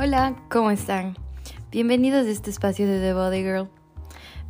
[0.00, 1.16] Hola, ¿cómo están?
[1.72, 3.68] Bienvenidos a este espacio de The Body Girl.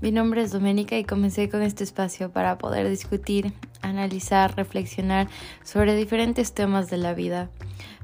[0.02, 5.26] Mi nombre es Doménica y comencé con este espacio para poder discutir, analizar, reflexionar
[5.62, 7.48] sobre diferentes temas de la vida,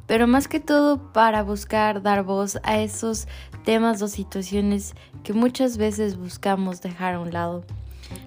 [0.07, 3.29] pero más que todo para buscar dar voz a esos
[3.63, 7.63] temas o situaciones que muchas veces buscamos dejar a un lado.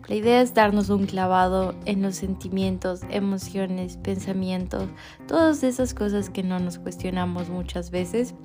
[0.07, 4.88] La idea es darnos un clavado en los sentimientos, emociones, pensamientos,
[5.27, 8.36] todas esas cosas que no nos cuestionamos muchas veces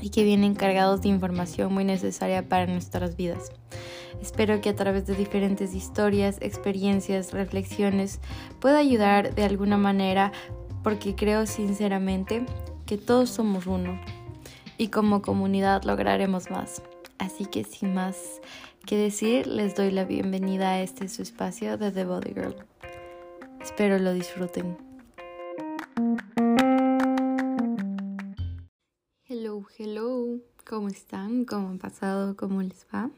[0.00, 3.52] y que vienen cargados de información muy necesaria para nuestras vidas.
[4.20, 8.20] Espero que a través de diferentes historias, experiencias, reflexiones
[8.60, 10.32] pueda ayudar de alguna manera
[10.82, 12.46] porque creo sinceramente
[12.86, 14.00] que todos somos uno
[14.78, 16.82] y como comunidad lograremos más.
[17.18, 18.16] Así que sin más
[18.84, 22.56] que decir, les doy la bienvenida a este su espacio de The Body Girl.
[23.60, 24.76] Espero lo disfruten.
[29.78, 31.44] Hello, ¿cómo están?
[31.44, 32.36] ¿Cómo han pasado?
[32.36, 33.10] ¿Cómo les va?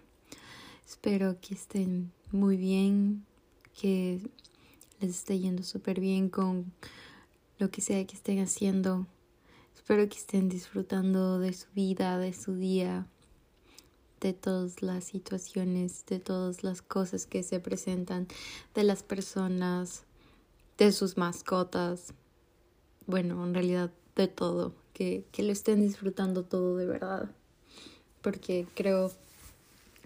[0.86, 3.24] Espero que estén muy bien,
[3.80, 4.20] que
[5.00, 6.72] les esté yendo súper bien con
[7.58, 9.06] lo que sea que estén haciendo.
[9.74, 13.06] Espero que estén disfrutando de su vida, de su día,
[14.20, 18.28] de todas las situaciones, de todas las cosas que se presentan,
[18.74, 20.04] de las personas,
[20.76, 22.14] de sus mascotas.
[23.06, 23.90] Bueno, en realidad
[24.22, 27.30] de todo que, lo estén disfrutando todo de verdad.
[28.20, 29.12] Porque creo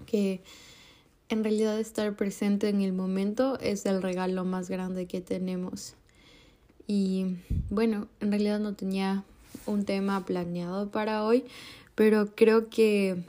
[0.06, 0.42] que
[1.28, 5.94] en realidad estar presente en el momento es el regalo más grande que tenemos.
[6.86, 7.36] Y
[7.70, 9.24] bueno, en realidad no tenía
[9.66, 11.44] un tema planeado para hoy,
[11.94, 13.24] pero creo que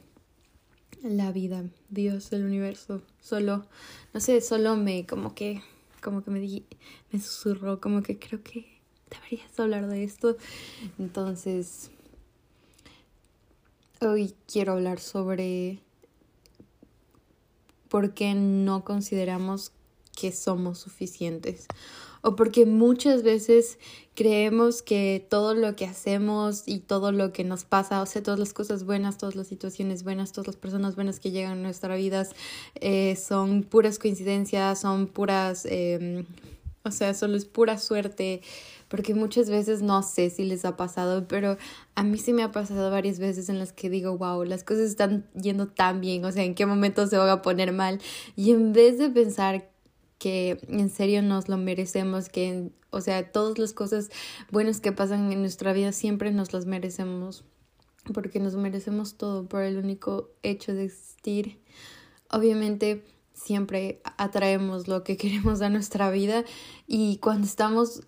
[1.01, 3.65] la vida, Dios, el universo, solo,
[4.13, 5.61] no sé, solo me como que,
[6.01, 6.65] como que me, di,
[7.11, 8.72] me susurró, como que creo que
[9.13, 10.37] deberías hablar de esto.
[10.99, 11.91] Entonces,
[14.01, 15.79] hoy quiero hablar sobre
[17.89, 19.71] por qué no consideramos
[20.15, 21.67] que somos suficientes
[22.23, 23.77] o porque muchas veces
[24.15, 28.39] creemos que todo lo que hacemos y todo lo que nos pasa, o sea, todas
[28.39, 31.97] las cosas buenas, todas las situaciones buenas, todas las personas buenas que llegan a nuestras
[31.97, 32.29] vidas
[32.75, 36.25] eh, son puras coincidencias, son puras, eh,
[36.83, 38.41] o sea, solo es pura suerte,
[38.93, 41.57] porque muchas veces no sé si les ha pasado, pero
[41.95, 44.83] a mí sí me ha pasado varias veces en las que digo, wow, las cosas
[44.83, 47.99] están yendo tan bien, o sea, en qué momento se van a poner mal.
[48.35, 49.67] Y en vez de pensar
[50.19, 54.11] que en serio nos lo merecemos, que, o sea, todas las cosas
[54.51, 57.45] buenas que pasan en nuestra vida siempre nos las merecemos,
[58.13, 61.59] porque nos merecemos todo por el único hecho de existir.
[62.29, 66.45] Obviamente siempre atraemos lo que queremos a nuestra vida
[66.85, 68.03] y cuando estamos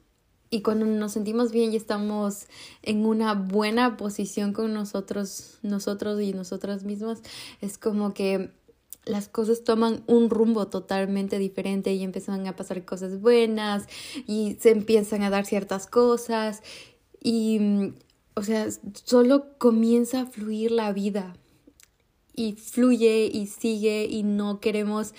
[0.56, 2.48] y cuando nos sentimos bien y estamos
[2.82, 7.22] en una buena posición con nosotros, nosotros y nosotras mismas,
[7.60, 8.52] es como que
[9.04, 13.86] las cosas toman un rumbo totalmente diferente y empiezan a pasar cosas buenas
[14.28, 16.64] y se empiezan a dar ciertas cosas.
[17.22, 17.92] Y,
[18.36, 18.70] o sea,
[19.04, 21.36] solo comienza a fluir la vida
[22.34, 25.14] y fluye y sigue y no queremos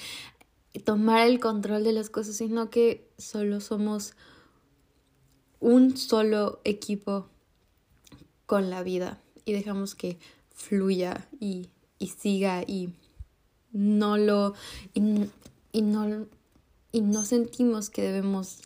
[0.86, 4.14] tomar el control de las cosas, sino que solo somos
[5.66, 7.26] un solo equipo
[8.46, 10.16] con la vida y dejamos que
[10.54, 12.90] fluya y, y siga y
[13.72, 14.54] no lo
[14.94, 15.00] y,
[15.72, 16.26] y, no
[16.92, 18.60] y no sentimos que debemos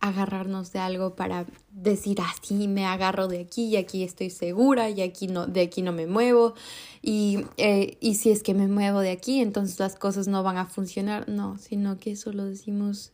[0.00, 5.00] agarrarnos de algo para decir así me agarro de aquí y aquí estoy segura y
[5.00, 6.54] aquí no de aquí no me muevo
[7.02, 10.56] y, eh, y si es que me muevo de aquí entonces las cosas no van
[10.56, 13.12] a funcionar no sino que solo decimos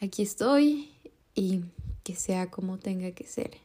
[0.00, 0.90] aquí estoy
[1.36, 1.60] y
[2.14, 3.58] sea como tenga que ser.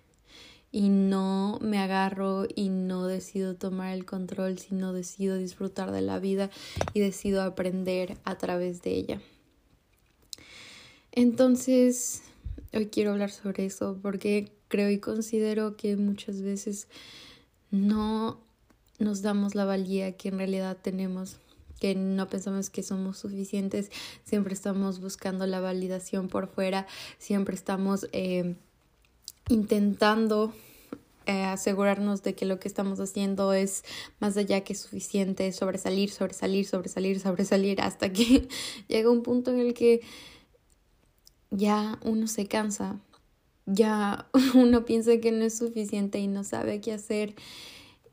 [0.71, 6.19] Y no me agarro y no decido tomar el control, sino decido disfrutar de la
[6.19, 6.49] vida
[6.93, 9.21] y decido aprender a través de ella.
[11.13, 12.23] Entonces,
[12.73, 16.89] hoy quiero hablar sobre eso porque creo y considero que muchas veces
[17.71, 18.41] no
[18.99, 21.37] nos damos la valía que en realidad tenemos
[21.79, 23.91] que no pensamos que somos suficientes,
[24.23, 26.87] siempre estamos buscando la validación por fuera,
[27.17, 28.55] siempre estamos eh,
[29.49, 30.53] intentando
[31.27, 33.83] eh, asegurarnos de que lo que estamos haciendo es
[34.19, 38.47] más allá que suficiente, sobresalir, sobresalir, sobresalir, sobresalir, hasta que
[38.87, 40.01] llega un punto en el que
[41.49, 42.99] ya uno se cansa,
[43.65, 47.33] ya uno piensa que no es suficiente y no sabe qué hacer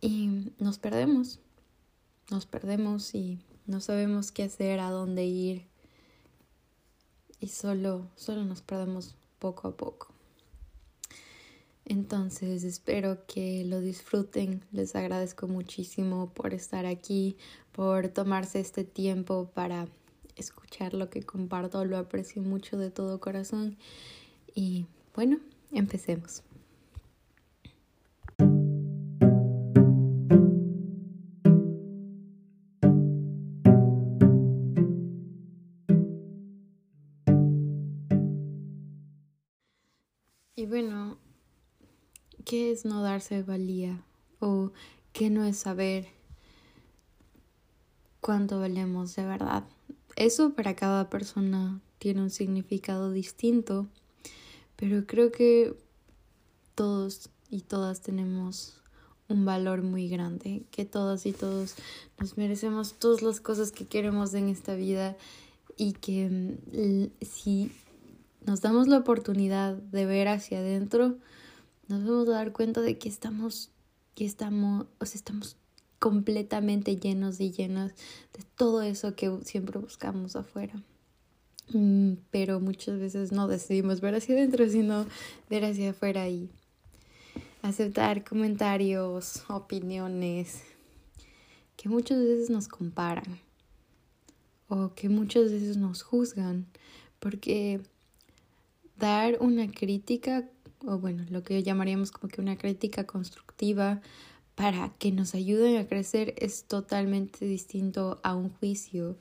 [0.00, 1.40] y nos perdemos,
[2.30, 5.66] nos perdemos y no sabemos qué hacer, a dónde ir
[7.40, 10.12] y solo, solo nos perdemos poco a poco.
[11.84, 14.64] Entonces espero que lo disfruten.
[14.70, 17.36] Les agradezco muchísimo por estar aquí,
[17.72, 19.88] por tomarse este tiempo para
[20.36, 21.84] escuchar lo que comparto.
[21.84, 23.76] Lo aprecio mucho de todo corazón.
[24.54, 25.38] Y bueno,
[25.72, 26.42] empecemos.
[40.72, 41.18] Bueno,
[42.46, 44.02] ¿qué es no darse valía?
[44.40, 44.72] ¿O
[45.12, 46.06] qué no es saber
[48.22, 49.64] cuánto valemos de verdad?
[50.16, 53.86] Eso para cada persona tiene un significado distinto,
[54.76, 55.76] pero creo que
[56.74, 58.80] todos y todas tenemos
[59.28, 61.74] un valor muy grande, que todas y todos
[62.18, 65.18] nos merecemos todas las cosas que queremos en esta vida
[65.76, 67.72] y que mm, si
[68.46, 71.16] nos damos la oportunidad de ver hacia adentro,
[71.88, 73.70] nos vamos a dar cuenta de que estamos,
[74.14, 75.56] que estamos, o sea, estamos
[75.98, 77.92] completamente llenos y llenas
[78.36, 80.82] de todo eso que siempre buscamos afuera.
[81.72, 85.06] Mm, pero muchas veces no decidimos ver hacia adentro, sino
[85.48, 86.50] ver hacia afuera y
[87.62, 90.62] aceptar comentarios, opiniones
[91.76, 93.40] que muchas veces nos comparan
[94.68, 96.66] o que muchas veces nos juzgan,
[97.18, 97.80] porque
[99.02, 100.48] dar una crítica,
[100.86, 104.00] o bueno, lo que llamaríamos como que una crítica constructiva
[104.54, 109.16] para que nos ayuden a crecer es totalmente distinto a un juicio,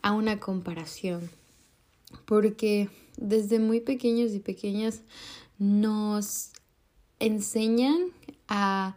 [0.00, 1.28] a una comparación.
[2.24, 2.88] Porque
[3.18, 5.02] desde muy pequeños y pequeñas
[5.58, 6.52] nos
[7.18, 7.98] enseñan
[8.48, 8.96] a,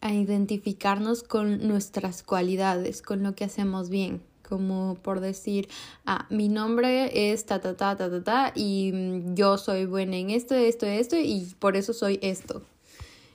[0.00, 4.20] a identificarnos con nuestras cualidades, con lo que hacemos bien,
[4.54, 5.68] como por decir,
[6.06, 10.16] ah, mi nombre es ta, ta, ta, ta, ta, ta, y mm, yo soy buena
[10.16, 12.62] en esto, esto, esto, y por eso soy esto.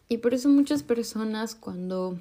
[0.07, 2.17] Y por eso muchas personas cuando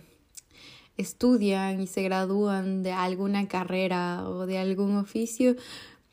[0.97, 5.55] estudian y se gradúan de alguna carrera o de algún oficio,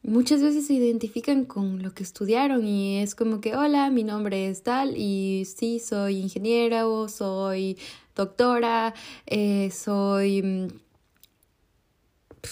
[0.03, 4.47] muchas veces se identifican con lo que estudiaron y es como que, hola, mi nombre
[4.47, 7.79] es tal y sí, soy ingeniera o soy
[8.15, 8.93] doctora,
[9.25, 10.84] eh, soy mm,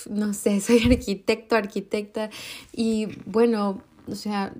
[0.09, 2.29] no sé, soy arquitecto, arquitecta
[2.71, 4.53] y bueno, o sea,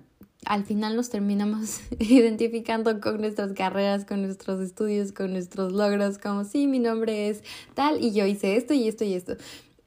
[0.46, 6.44] al final nos terminamos identificando con nuestras carreras, con nuestros estudios, con nuestros logros, como
[6.44, 7.44] sí, mi nombre es
[7.74, 9.38] tal y yo hice esto y esto y esto.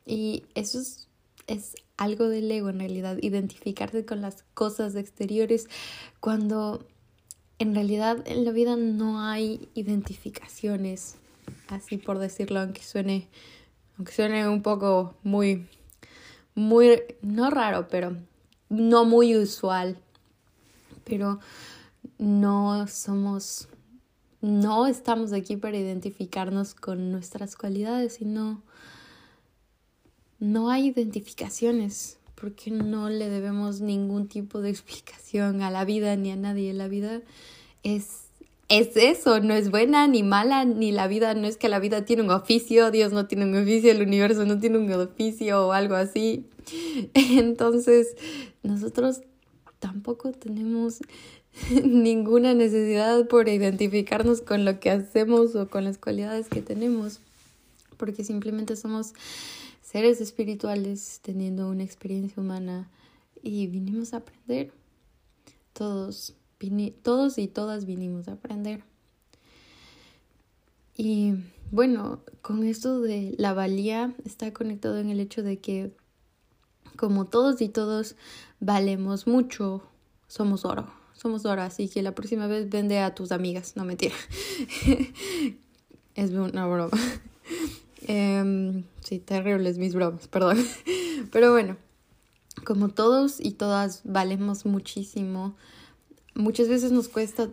[0.04, 1.08] Y eso es,
[1.46, 5.68] es algo del ego en realidad, identificarse con las cosas exteriores
[6.20, 6.86] cuando
[7.58, 11.16] en realidad en la vida no hay identificaciones,
[11.68, 13.28] así por decirlo, aunque suene
[13.96, 15.66] aunque suene un poco muy,
[16.54, 18.16] muy, no raro, pero
[18.68, 19.98] no muy usual.
[21.04, 21.38] Pero
[22.18, 23.68] no somos,
[24.40, 28.62] no estamos aquí para identificarnos con nuestras cualidades, sino
[30.38, 36.30] no hay identificaciones, porque no le debemos ningún tipo de explicación a la vida ni
[36.30, 36.72] a nadie.
[36.74, 37.22] La vida
[37.82, 38.25] es
[38.68, 42.04] es eso, no es buena ni mala, ni la vida, no es que la vida
[42.04, 45.72] tiene un oficio, Dios no tiene un oficio, el universo no tiene un oficio o
[45.72, 46.46] algo así.
[47.14, 48.16] Entonces,
[48.62, 49.22] nosotros
[49.78, 51.00] tampoco tenemos
[51.84, 57.20] ninguna necesidad por identificarnos con lo que hacemos o con las cualidades que tenemos,
[57.96, 59.14] porque simplemente somos
[59.80, 62.90] seres espirituales teniendo una experiencia humana
[63.42, 64.72] y vinimos a aprender
[65.72, 66.34] todos
[67.02, 68.82] todos y todas vinimos a aprender.
[70.96, 71.34] Y
[71.70, 75.92] bueno, con esto de la valía está conectado en el hecho de que
[76.96, 78.16] como todos y todos
[78.60, 79.82] valemos mucho,
[80.28, 80.90] somos oro.
[81.12, 84.14] Somos oro, así que la próxima vez vende a tus amigas, no mentira.
[86.14, 86.96] es una broma.
[88.02, 90.58] eh, sí, terribles mis bromas, perdón.
[91.32, 91.76] Pero bueno,
[92.64, 95.56] como todos y todas valemos muchísimo,
[96.36, 97.50] muchas veces nos cuesta,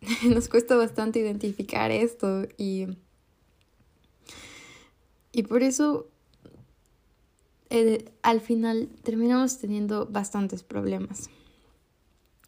[0.28, 2.86] nos cuesta bastante identificar esto y,
[5.32, 6.08] y por eso
[7.70, 11.30] eh, al final terminamos teniendo bastantes problemas.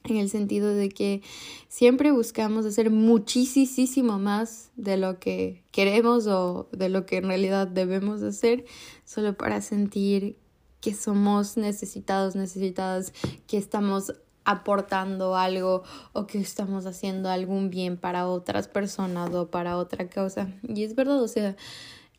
[0.04, 1.22] En el sentido de que
[1.68, 7.66] siempre buscamos hacer muchísimo más de lo que queremos o de lo que en realidad
[7.66, 8.64] debemos hacer,
[9.04, 10.36] solo para sentir
[10.80, 13.12] que somos necesitados, necesitadas,
[13.46, 14.14] que estamos
[14.48, 15.82] aportando algo
[16.14, 20.48] o que estamos haciendo algún bien para otras personas o para otra causa.
[20.66, 21.54] Y es verdad, o sea,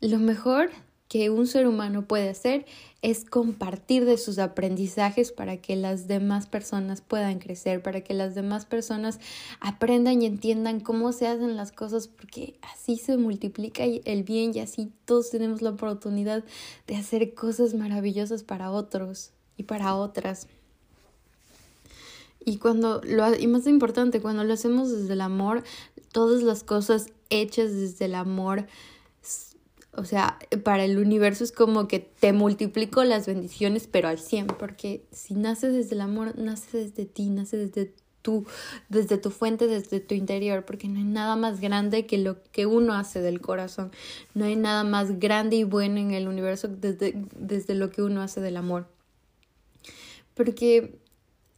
[0.00, 0.70] lo mejor
[1.08, 2.66] que un ser humano puede hacer
[3.02, 8.36] es compartir de sus aprendizajes para que las demás personas puedan crecer, para que las
[8.36, 9.18] demás personas
[9.58, 14.60] aprendan y entiendan cómo se hacen las cosas, porque así se multiplica el bien y
[14.60, 16.44] así todos tenemos la oportunidad
[16.86, 20.46] de hacer cosas maravillosas para otros y para otras.
[22.44, 25.62] Y cuando lo y más importante, cuando lo hacemos desde el amor,
[26.12, 28.66] todas las cosas hechas desde el amor
[29.92, 34.46] o sea, para el universo es como que te multiplico las bendiciones, pero al 100,
[34.46, 37.92] porque si nace desde el amor, nace desde ti, nace desde
[38.22, 38.46] tú,
[38.88, 42.66] desde tu fuente, desde tu interior, porque no hay nada más grande que lo que
[42.66, 43.90] uno hace del corazón.
[44.34, 48.22] No hay nada más grande y bueno en el universo desde, desde lo que uno
[48.22, 48.86] hace del amor.
[50.34, 51.00] Porque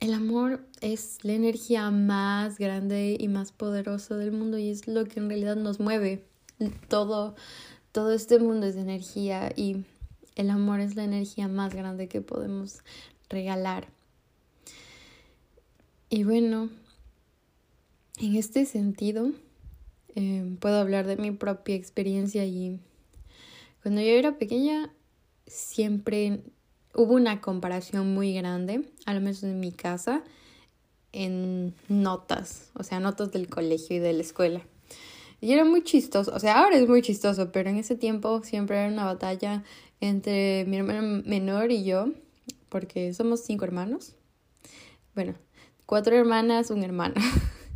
[0.02, 5.04] el amor es la energía más grande y más poderosa del mundo y es lo
[5.04, 6.25] que en realidad nos mueve.
[6.88, 7.37] Todo,
[7.92, 9.85] todo este mundo es de energía y
[10.35, 12.80] el amor es la energía más grande que podemos
[13.28, 13.87] regalar.
[16.11, 16.68] Y bueno,
[18.18, 19.30] en este sentido,
[20.16, 22.80] em, puedo hablar de mi propia experiencia y
[23.82, 24.92] cuando yo era pequeña
[25.47, 26.42] siempre
[26.95, 30.23] hubo una comparación muy grande, al menos en mi casa,
[31.13, 34.63] en notas, o sea, notas del colegio y de la escuela.
[35.41, 38.79] Y era muy chistoso, o sea, ahora es muy chistoso, pero en ese tiempo siempre
[38.79, 39.65] era una batalla
[40.01, 42.09] entre mi hermano menor y yo,
[42.69, 44.15] porque somos cinco hermanos.
[45.15, 45.35] Bueno,
[45.87, 47.15] cuatro hermanas, un hermano.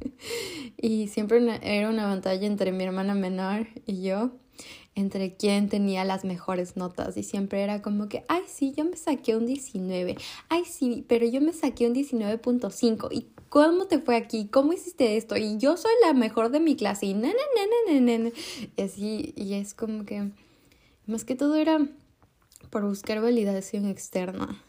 [0.76, 4.30] y siempre era una batalla entre mi hermana menor y yo
[4.96, 8.96] entre quién tenía las mejores notas y siempre era como que, ay, sí, yo me
[8.96, 10.16] saqué un 19,
[10.48, 14.48] ay, sí, pero yo me saqué un 19.5 y ¿cómo te fue aquí?
[14.50, 15.36] ¿Cómo hiciste esto?
[15.36, 17.28] Y yo soy la mejor de mi clase y na,
[18.76, 20.30] Y así, y es como que,
[21.06, 21.78] más que todo era
[22.70, 24.62] por buscar validación externa,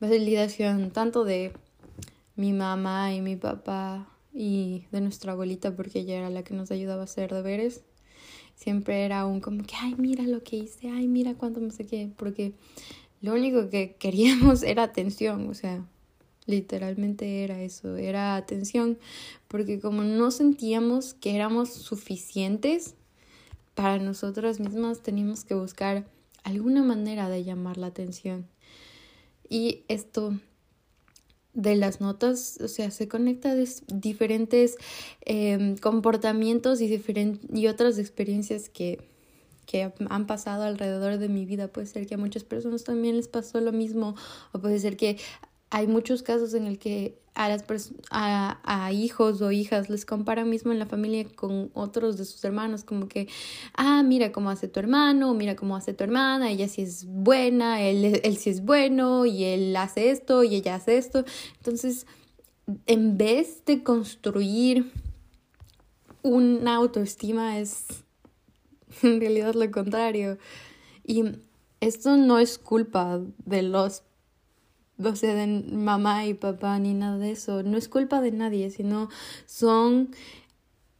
[0.00, 1.52] validación tanto de
[2.34, 6.72] mi mamá y mi papá y de nuestra abuelita porque ella era la que nos
[6.72, 7.84] ayudaba a hacer deberes
[8.54, 12.10] siempre era un como que, ay, mira lo que hice, ay, mira cuánto me saqué,
[12.16, 12.52] porque
[13.20, 15.84] lo único que queríamos era atención, o sea,
[16.46, 18.98] literalmente era eso, era atención,
[19.48, 22.94] porque como no sentíamos que éramos suficientes
[23.74, 26.06] para nosotras mismas, teníamos que buscar
[26.44, 28.46] alguna manera de llamar la atención.
[29.48, 30.38] Y esto
[31.54, 34.76] de las notas, o sea, se conecta de diferentes
[35.22, 37.02] em, comportamientos y,
[37.52, 38.98] y otras experiencias que,
[39.66, 41.68] que han pasado alrededor de mi vida.
[41.68, 44.16] Puede ser que a muchas personas también les pasó lo mismo,
[44.52, 45.16] o puede ser que
[45.74, 47.64] hay muchos casos en el que a las
[48.10, 52.44] a, a hijos o hijas les compara mismo en la familia con otros de sus
[52.44, 53.28] hermanos como que
[53.74, 57.82] ah mira cómo hace tu hermano mira cómo hace tu hermana ella sí es buena
[57.82, 61.24] él, él sí es bueno y él hace esto y ella hace esto
[61.56, 62.06] entonces
[62.86, 64.92] en vez de construir
[66.22, 68.04] una autoestima es
[69.02, 70.38] en realidad lo contrario.
[71.04, 71.24] Y
[71.80, 74.02] esto no es culpa de los
[75.02, 77.62] o sea, de mamá y papá ni nada de eso.
[77.62, 79.08] No es culpa de nadie, sino
[79.46, 80.10] son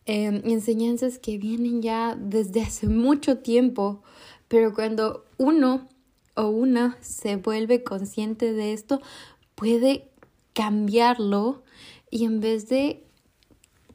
[0.06, 4.02] em, enseñanzas que vienen ya desde hace mucho tiempo,
[4.48, 5.88] pero cuando uno
[6.34, 9.00] o una se vuelve consciente de esto,
[9.54, 10.08] puede
[10.52, 11.62] cambiarlo
[12.10, 13.04] y en vez de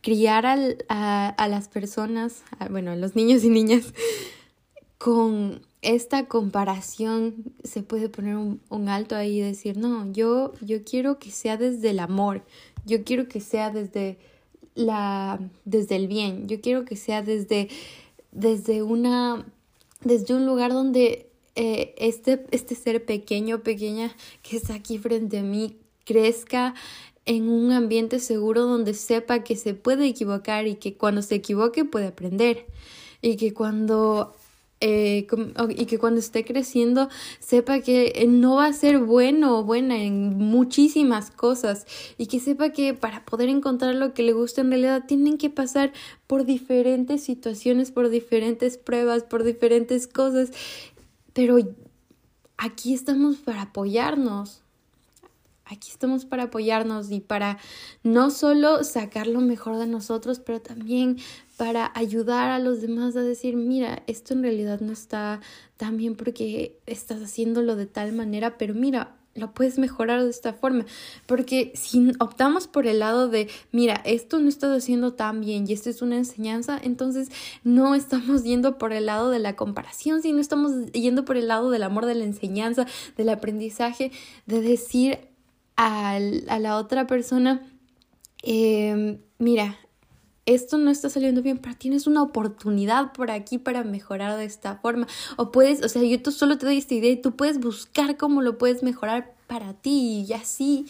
[0.01, 3.93] criar a, a las personas, bueno, a los niños y niñas,
[4.97, 11.19] con esta comparación se puede poner un, alto ahí y decir, no, yo, yo quiero
[11.19, 12.43] que sea desde el amor,
[12.86, 14.17] yo quiero que sea desde
[14.75, 17.69] la, desde el bien, yo quiero que sea desde,
[18.31, 19.45] desde una,
[20.01, 25.43] desde un lugar donde eh, este, este ser pequeño, pequeña que está aquí frente a
[25.43, 26.74] mí, crezca
[27.25, 31.86] en un ambiente seguro donde sepa que se puede equivocar y que cuando se equivoque
[31.86, 32.65] puede aprender
[33.21, 34.33] y que cuando
[34.81, 35.27] eh,
[35.75, 37.09] y que cuando esté creciendo
[37.39, 41.86] sepa que eh, no va a ser bueno o buena en muchísimas cosas
[42.17, 45.50] y que sepa que para poder encontrar lo que le gusta en realidad tienen que
[45.50, 45.91] pasar
[46.27, 50.51] por diferentes situaciones, por diferentes pruebas, por diferentes cosas,
[51.33, 51.57] pero
[52.57, 54.62] aquí estamos para apoyarnos.
[55.69, 57.59] Aquí estamos para apoyarnos y para
[58.03, 61.17] no solo sacar lo mejor de nosotros, pero también
[61.57, 65.41] para ayudar a los demás a decir, mira, esto en realidad no está
[65.77, 70.53] tan bien porque estás haciéndolo de tal manera, pero mira, lo puedes mejorar de esta
[70.53, 70.85] forma.
[71.25, 75.73] Porque si optamos por el lado de, mira, esto no estás haciendo tan bien y
[75.73, 77.29] esto es una enseñanza, entonces
[77.63, 81.69] no estamos yendo por el lado de la comparación, sino estamos yendo por el lado
[81.69, 82.85] del amor, de la enseñanza,
[83.17, 84.11] del aprendizaje,
[84.45, 85.28] de decir
[85.81, 87.65] a, la otra persona,
[88.43, 89.77] em, mira,
[90.45, 94.75] esto no está saliendo bien, pero tienes una oportunidad por aquí para mejorar de esta
[94.75, 95.07] forma.
[95.38, 98.17] O puedes, o sea, yo tú solo te doy esta idea y tú puedes buscar
[98.17, 100.86] cómo lo puedes mejorar para ti y así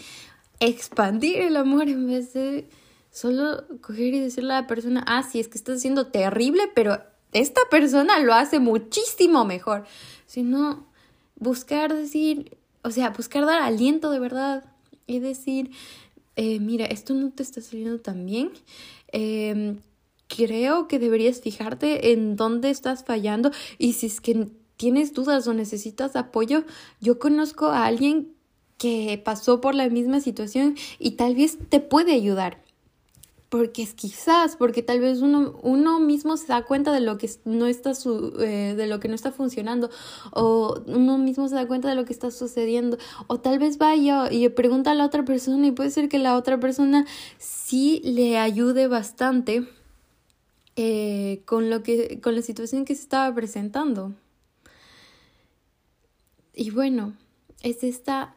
[0.59, 2.67] expandir el amor en vez de
[3.11, 6.99] solo coger y decirle a la persona, ah, sí, es que estás haciendo terrible, pero
[7.31, 9.85] esta persona lo hace muchísimo mejor.
[10.25, 10.87] Sino
[11.35, 14.63] buscar decir, o sea, buscar dar aliento de verdad
[15.09, 15.71] y decir,
[16.35, 18.51] eh, mira, esto no te está saliendo tan bien.
[19.11, 19.77] Em,
[20.27, 24.47] creo que deberías fijarte en dónde estás fallando y si es que
[24.77, 26.63] tienes dudas o necesitas apoyo,
[27.01, 28.33] yo conozco a alguien
[28.77, 32.61] que pasó por la misma situación y tal vez te puede ayudar
[33.49, 37.29] porque es quizás, porque tal vez uno, uno mismo se da cuenta de lo que
[37.45, 39.89] no está su, eh, de lo que no está funcionando,
[40.31, 44.31] o uno mismo se da cuenta de lo que está sucediendo, o tal vez vaya
[44.31, 47.07] y pregunta a la otra persona y puede ser que la otra persona
[47.39, 49.67] sí le ayude bastante
[50.75, 54.13] eh, con lo que, con la situación que se estaba presentando.
[56.53, 57.13] Y bueno,
[57.63, 58.35] es esta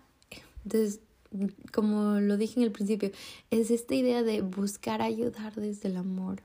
[1.73, 3.11] como lo dije en el principio,
[3.51, 6.43] es esta idea de buscar ayudar desde el amor.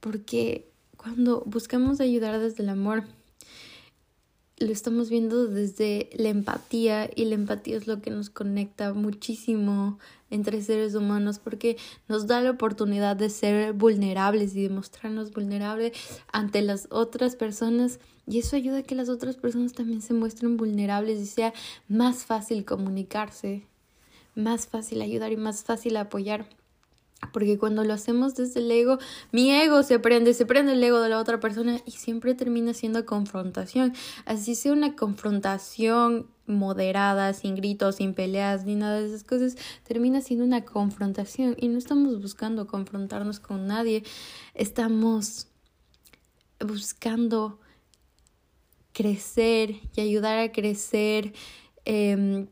[0.00, 3.04] Porque cuando buscamos ayudar desde el amor,
[4.60, 9.98] lo estamos viendo desde la empatía y la empatía es lo que nos conecta muchísimo
[10.30, 11.76] entre seres humanos porque
[12.08, 15.92] nos da la oportunidad de ser vulnerables y de mostrarnos vulnerables
[16.32, 20.56] ante las otras personas y eso ayuda a que las otras personas también se muestren
[20.56, 21.54] vulnerables y sea
[21.88, 23.64] más fácil comunicarse
[24.38, 26.48] más fácil ayudar y más fácil apoyar.
[27.32, 28.98] Porque cuando lo hacemos desde el ego,
[29.32, 32.72] mi ego se prende, se prende el ego de la otra persona y siempre termina
[32.74, 33.92] siendo confrontación.
[34.24, 40.20] Así sea una confrontación moderada, sin gritos, sin peleas, ni nada de esas cosas, termina
[40.20, 44.04] siendo una confrontación y no estamos buscando confrontarnos con nadie,
[44.54, 45.48] estamos
[46.64, 47.58] buscando
[48.92, 51.32] crecer y ayudar a crecer.
[51.84, 52.46] Eh,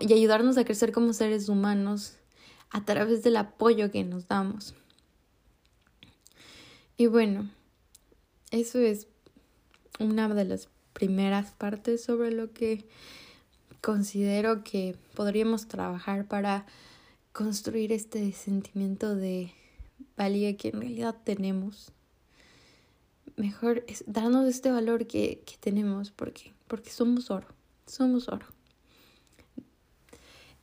[0.00, 2.16] y ayudarnos a crecer como seres humanos
[2.70, 4.74] a través del apoyo que nos damos.
[6.96, 7.50] Y bueno,
[8.50, 9.06] eso es
[9.98, 12.84] una de las primeras partes sobre lo que
[13.80, 16.66] considero que podríamos trabajar para
[17.32, 19.52] construir este sentimiento de
[20.16, 21.90] valía que en realidad tenemos.
[23.36, 27.48] Mejor es darnos este valor que, que tenemos porque, porque somos oro,
[27.86, 28.53] somos oro.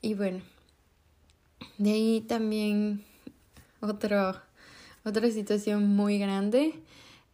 [0.01, 0.41] Y bueno,
[1.77, 3.03] de ahí también
[3.81, 4.35] otro,
[5.03, 6.73] otra situación muy grande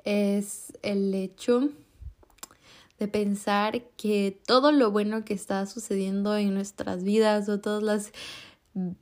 [0.04, 1.70] es el hecho
[3.00, 8.12] de pensar que todo lo bueno que está sucediendo en nuestras vidas o todas las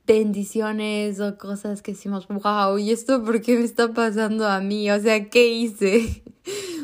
[0.06, 4.90] bendiciones o cosas que decimos, wow, ¿y esto por qué me está pasando a mí?
[4.90, 6.22] O sea, ¿qué hice?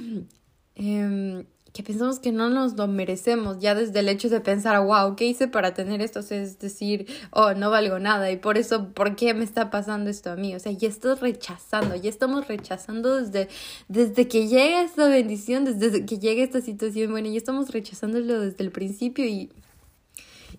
[0.75, 5.17] eh, que pensamos que no nos lo merecemos, ya desde el hecho de pensar, wow,
[5.17, 6.21] ¿qué hice para tener esto?
[6.21, 10.31] es decir, oh, no valgo nada y por eso, ¿por qué me está pasando esto
[10.31, 10.55] a mí?
[10.55, 13.49] O sea, ya estás rechazando, ya estamos rechazando desde,
[13.89, 18.63] desde que llega esta bendición, desde que llega esta situación, bueno, ya estamos rechazándolo desde
[18.65, 19.51] el principio y,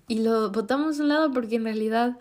[0.08, 2.18] y lo botamos a un lado porque en realidad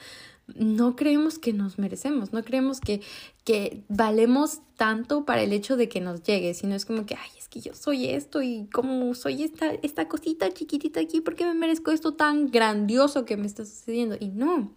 [0.54, 3.00] no creemos que nos merecemos, no creemos que,
[3.44, 7.30] que valemos tanto para el hecho de que nos llegue, sino es como que, ay,
[7.38, 11.44] es que yo soy esto y como soy esta, esta cosita chiquitita aquí, ¿por qué
[11.44, 14.16] me merezco esto tan grandioso que me está sucediendo?
[14.18, 14.72] Y no.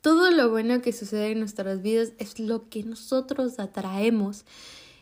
[0.00, 4.44] Todo lo bueno que sucede en nuestras vidas es lo que nosotros atraemos.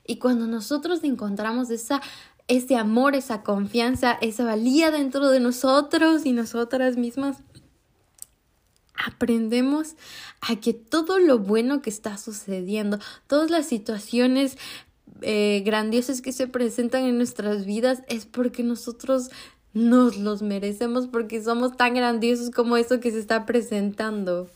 [0.06, 2.00] Y cuando nosotros encontramos esa
[2.48, 7.36] ese amor, esa confianza, esa valía dentro de nosotros y nosotras mismas,
[9.04, 9.96] aprendemos
[10.40, 14.58] a que todo lo bueno que está sucediendo, todas las situaciones
[15.22, 19.30] eh, grandiosas que se presentan en nuestras vidas es porque nosotros
[19.74, 24.48] nos los merecemos porque somos tan grandiosos como eso que se está presentando.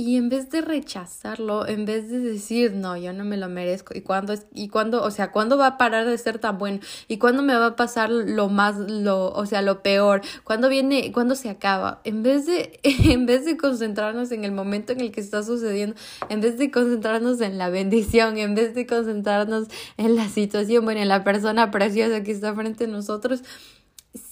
[0.00, 3.98] Y en vez de rechazarlo, en vez de decir, no, yo no me lo merezco,
[3.98, 7.18] y cuándo y cuándo, o sea, cuándo va a parar de ser tan bueno, y
[7.18, 11.34] cuándo me va a pasar lo más, lo, o sea, lo peor, cuándo viene, cuándo
[11.34, 15.20] se acaba, en vez de, en vez de concentrarnos en el momento en el que
[15.20, 15.96] está sucediendo,
[16.28, 21.00] en vez de concentrarnos en la bendición, en vez de concentrarnos en la situación, bueno,
[21.00, 23.42] en la persona preciosa que está frente a nosotros,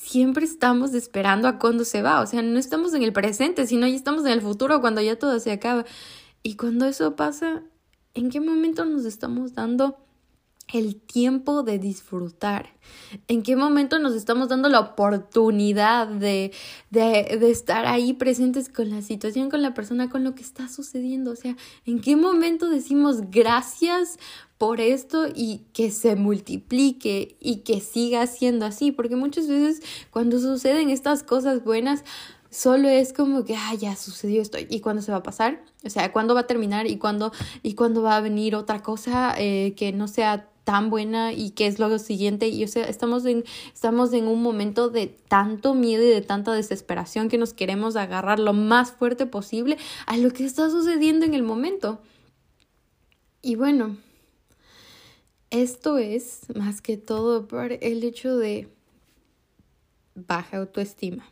[0.06, 3.86] siempre estamos esperando a cuándo se va, o sea, no estamos en el presente, sino
[3.86, 5.84] ya estamos en el futuro cuando ya todo se acaba.
[6.42, 7.64] Y cuando eso pasa,
[8.14, 10.05] ¿en qué momento nos estamos dando
[10.72, 12.70] el tiempo de disfrutar?
[13.29, 16.52] ¿En qué momento nos estamos dando la oportunidad de,
[16.90, 20.68] de, de, estar ahí presentes con la situación, con la persona, con lo que está
[20.68, 21.33] sucediendo?
[21.33, 24.18] O sea, ¿en qué momento decimos gracias
[24.59, 28.90] por esto y que se multiplique y que siga siendo así?
[28.90, 32.05] Porque muchas veces cuando suceden estas cosas buenas,
[32.50, 34.59] solo es como que, ah, ya sucedió esto.
[34.59, 35.62] ¿Y cuándo se va a pasar?
[35.85, 36.87] O sea, ¿cuándo va a terminar?
[36.87, 41.50] ¿Y cuándo, y va a venir otra cosa eh, que no sea tan buena y
[41.50, 42.48] qué es lo siguiente?
[42.48, 46.52] Y o sea, estamos en, estamos en un momento de tanto miedo y de tanta
[46.52, 51.35] desesperación que nos queremos agarrar lo más fuerte posible a lo que está sucediendo en
[51.35, 52.00] el momento.
[53.42, 53.96] Y bueno,
[55.50, 58.68] esto es más que todo por el hecho de
[60.16, 61.24] baja autoestima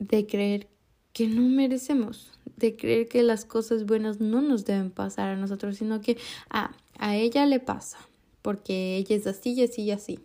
[0.00, 0.66] de creer
[1.12, 5.76] que no merecemos, de creer que las cosas buenas no nos deben pasar a nosotros,
[5.76, 6.18] sino que
[6.50, 7.98] a, a ella le pasa,
[8.42, 10.20] porque ella es así y así y así.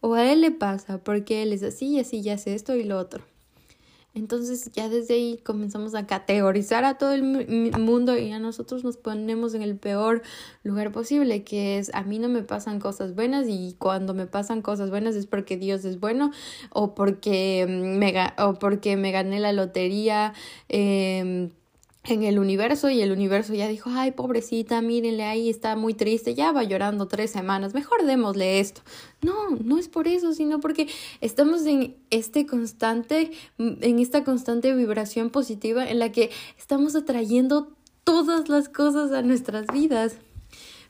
[0.00, 2.84] O a él le pasa, porque él es así y así y hace esto y
[2.84, 3.22] lo otro.
[4.14, 8.96] Entonces ya desde ahí comenzamos a categorizar a todo el mundo y a nosotros nos
[8.96, 10.22] ponemos en el peor
[10.64, 14.62] lugar posible, que es a mí no me pasan cosas buenas y cuando me pasan
[14.62, 16.32] cosas buenas es porque Dios es bueno
[16.70, 20.32] o porque me, o porque me gané la lotería.
[20.68, 21.50] Eh,
[22.08, 26.34] en el universo y el universo ya dijo, ay, pobrecita, mírenle ahí, está muy triste,
[26.34, 28.80] ya va llorando tres semanas, mejor démosle esto.
[29.22, 30.88] No, no es por eso, sino porque
[31.20, 37.72] estamos en este constante, en esta constante vibración positiva en la que estamos atrayendo
[38.04, 40.16] todas las cosas a nuestras vidas.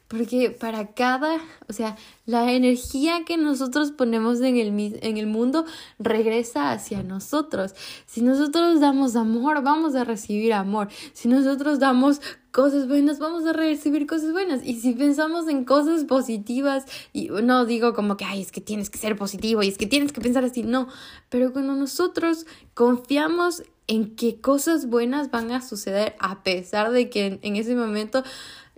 [0.08, 4.68] Porque para cada, o sea, la energía que nosotros ponemos en el,
[5.02, 5.66] en el mundo
[5.98, 7.74] regresa hacia nosotros.
[8.06, 10.88] Si nosotros damos amor, vamos a recibir amor.
[11.12, 14.64] Si nosotros damos cosas buenas, vamos a recibir cosas buenas.
[14.64, 18.88] Y si pensamos en cosas positivas, y no digo como que, ay, es que tienes
[18.88, 20.88] que ser positivo y es que tienes que pensar así, no,
[21.28, 27.26] pero cuando nosotros confiamos en que cosas buenas van a suceder a pesar de que
[27.26, 28.22] en, en ese momento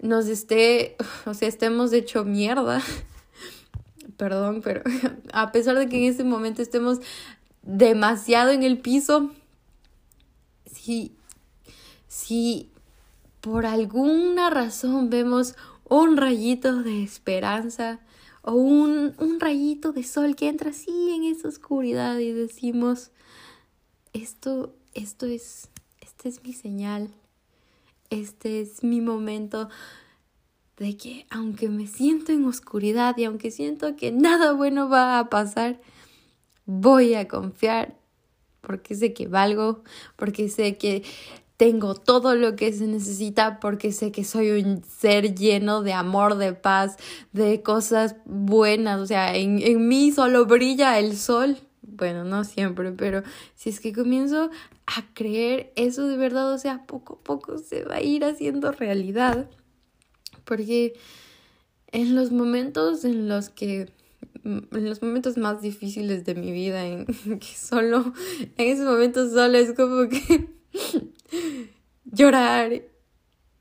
[0.00, 2.82] nos esté, o sea, estemos hecho mierda.
[4.16, 4.82] Perdón, pero
[5.32, 6.98] a pesar de que en ese momento estemos
[7.62, 9.30] demasiado en el piso,
[10.66, 11.14] si,
[12.08, 12.70] si
[13.40, 15.54] por alguna razón vemos
[15.88, 18.00] un rayito de esperanza
[18.42, 23.10] o un, un rayito de sol que entra así en esa oscuridad y decimos,
[24.12, 25.68] esto, esto es,
[26.00, 27.10] esta es mi señal
[28.10, 29.68] este es mi momento
[30.76, 35.30] de que aunque me siento en oscuridad y aunque siento que nada bueno va a
[35.30, 35.80] pasar,
[36.66, 37.96] voy a confiar
[38.60, 39.82] porque sé que valgo,
[40.16, 41.02] porque sé que
[41.56, 46.36] tengo todo lo que se necesita, porque sé que soy un ser lleno de amor,
[46.36, 46.96] de paz,
[47.32, 49.00] de cosas buenas.
[49.00, 51.58] O sea, en, en mí solo brilla el sol
[52.00, 53.22] bueno, no siempre, pero
[53.54, 54.50] si es que comienzo
[54.86, 58.72] a creer eso de verdad, o sea, poco a poco se va a ir haciendo
[58.72, 59.50] realidad.
[60.46, 60.94] Porque
[61.92, 63.92] en los momentos en los que
[64.44, 67.04] en los momentos más difíciles de mi vida en
[67.38, 68.14] que solo
[68.56, 70.48] en esos momentos solo es como que
[72.04, 72.82] llorar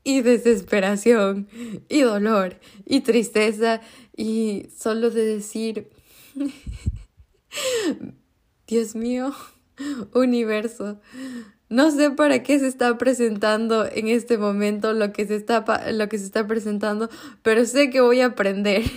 [0.02, 1.46] y desesperación
[1.90, 3.82] y dolor y tristeza
[4.16, 5.90] y solo de decir
[8.70, 9.34] Dios mío,
[10.14, 11.00] universo.
[11.68, 16.08] No sé para qué se está presentando en este momento lo que se está, lo
[16.08, 17.10] que se está presentando,
[17.42, 18.84] pero sé que voy a aprender.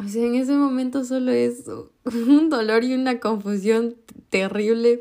[0.00, 1.64] O sea, en ese momento solo es
[2.04, 3.96] un dolor y una confusión
[4.30, 5.00] terrible.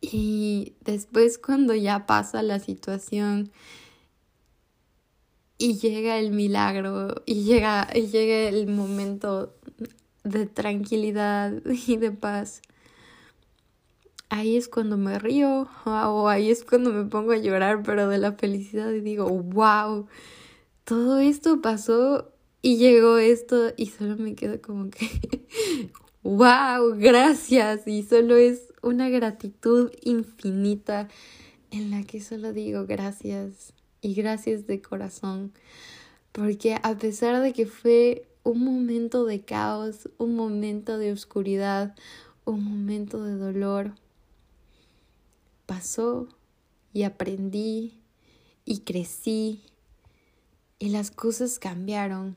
[0.00, 3.50] Y después cuando ya pasa la situación
[5.58, 9.56] y llega el milagro y llega, y llega el momento
[10.24, 12.62] de tranquilidad y de paz.
[14.28, 18.18] Ahí es cuando me río o ahí es cuando me pongo a llorar, pero de
[18.18, 20.06] la felicidad y digo, wow,
[20.84, 25.08] todo esto pasó y llegó esto y solo me quedo como que,
[26.22, 31.08] wow, gracias y solo es una gratitud infinita
[31.70, 35.52] en la que solo digo gracias y gracias de corazón,
[36.32, 41.94] porque a pesar de que fue un momento de caos, un momento de oscuridad,
[42.44, 43.94] un momento de dolor.
[45.66, 46.28] Pasó
[46.92, 48.00] y aprendí
[48.64, 49.62] y crecí
[50.78, 52.36] y las cosas cambiaron.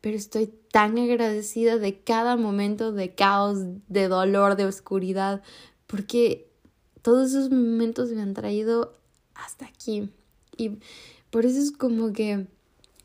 [0.00, 3.58] pero estoy tan agradecida de cada momento de caos,
[3.88, 5.42] de dolor, de oscuridad,
[5.86, 6.50] porque
[7.02, 8.98] todos esos momentos me han traído
[9.34, 10.10] hasta aquí.
[10.56, 10.78] Y
[11.30, 12.48] por eso es como que,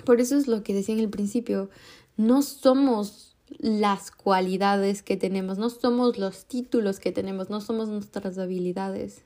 [0.05, 1.69] por eso es lo que decía en el principio,
[2.15, 8.37] no somos las cualidades que tenemos, no somos los títulos que tenemos, no somos nuestras
[8.37, 9.23] habilidades.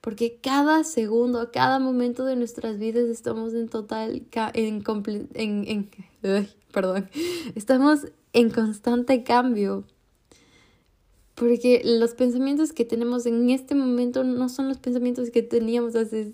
[0.00, 4.22] Porque cada segundo, cada momento de nuestras vidas estamos en total,
[4.54, 4.82] en,
[5.34, 5.90] en, en
[6.72, 7.08] perdón,
[7.54, 9.84] estamos en constante cambio.
[11.34, 16.32] Porque los pensamientos que tenemos en este momento no son los pensamientos que teníamos hace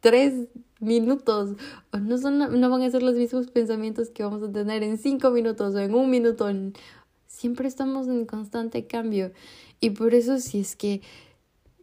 [0.00, 0.46] tres
[0.80, 1.56] minutos.
[1.92, 4.98] O no, son, no van a ser los mismos pensamientos que vamos a tener en
[4.98, 6.48] cinco minutos o en un minuto.
[7.26, 9.32] Siempre estamos en constante cambio.
[9.80, 11.02] Y por eso si es que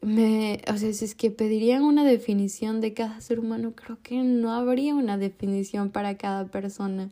[0.01, 4.21] me, o sea, si es que pedirían una definición de cada ser humano, creo que
[4.23, 7.10] no habría una definición para cada persona,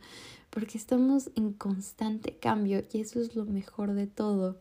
[0.50, 4.58] porque estamos en constante cambio y eso es lo mejor de todo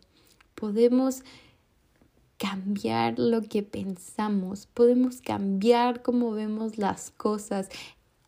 [0.62, 1.24] podemos
[2.42, 7.68] cambiar lo que pensamos, podemos cambiar cómo vemos las cosas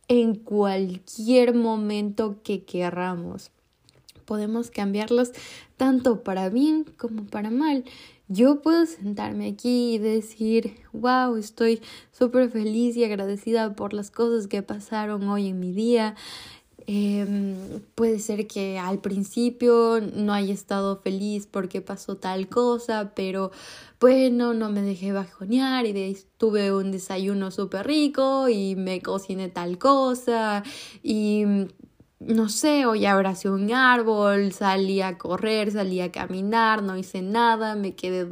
[0.07, 3.51] en cualquier momento que querramos.
[4.25, 5.33] Podemos cambiarlos
[5.77, 7.85] tanto para bien como para mal.
[8.29, 14.47] Yo puedo sentarme aquí y decir, wow, estoy súper feliz y agradecida por las cosas
[14.47, 16.15] que pasaron hoy en mi día.
[16.87, 17.27] Eh,
[17.95, 23.53] puede ser que al principio no haya estado feliz porque pasó tal cosa, pero
[24.01, 29.49] bueno, no me dejé bajonear y de tuve un desayuno súper rico y me cociné
[29.49, 30.63] tal cosa
[31.03, 31.45] y
[32.21, 37.77] no sé, hoy abracé un árbol, salí a correr, salí a caminar, no hice nada,
[37.77, 38.27] me quedé,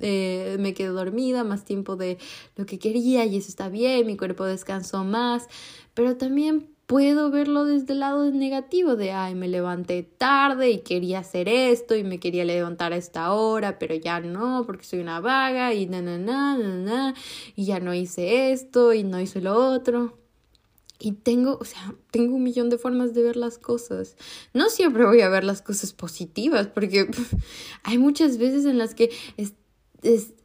[0.00, 2.18] eh, me quedé dormida más tiempo de
[2.56, 5.46] lo que quería y eso está bien, mi cuerpo descansó más,
[5.94, 11.20] pero también puedo verlo desde el lado negativo de, ay, me levanté tarde y quería
[11.20, 15.20] hacer esto y me quería levantar a esta hora, pero ya no, porque soy una
[15.20, 17.14] vaga y na, na, na, na, na,
[17.56, 20.18] y ya no hice esto y no hice lo otro.
[20.98, 24.16] Y tengo, o sea, tengo un millón de formas de ver las cosas.
[24.52, 27.10] No siempre voy a ver las cosas positivas, porque
[27.82, 29.54] hay muchas veces en las que es,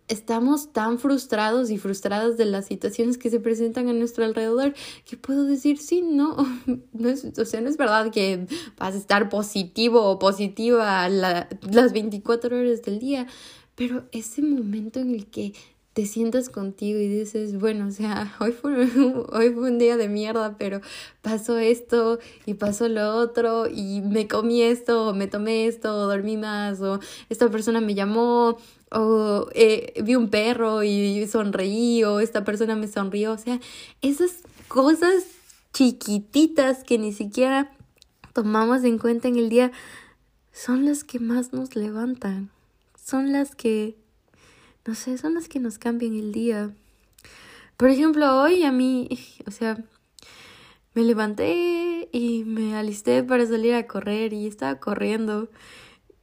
[0.09, 4.73] estamos tan frustrados y frustradas de las situaciones que se presentan a nuestro alrededor
[5.05, 6.35] que puedo decir, sí, no,
[6.93, 11.93] no es, o sea, no es verdad que vas a estar positivo o positiva las
[11.93, 13.27] 24 horas del día,
[13.75, 15.53] pero ese momento en el que
[15.93, 20.07] te sientas contigo y dices, bueno, o sea, hoy fue, hoy fue un día de
[20.07, 20.81] mierda, pero
[21.21, 26.07] pasó esto y pasó lo otro y me comí esto, o me tomé esto, o
[26.07, 28.57] dormí más, o esta persona me llamó,
[28.91, 33.59] o eh, vi un perro y sonreí o esta persona me sonrió, o sea,
[34.01, 34.31] esas
[34.67, 35.25] cosas
[35.73, 37.71] chiquititas que ni siquiera
[38.33, 39.71] tomamos en cuenta en el día
[40.51, 42.49] son las que más nos levantan,
[43.01, 43.95] son las que,
[44.85, 46.73] no sé, son las que nos cambian el día.
[47.77, 49.07] Por ejemplo, hoy a mí,
[49.47, 49.77] o sea,
[50.93, 55.49] me levanté y me alisté para salir a correr y estaba corriendo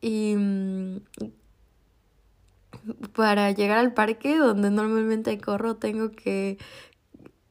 [0.01, 1.01] y mm,
[3.15, 6.59] para llegar al parque donde normalmente corro tengo que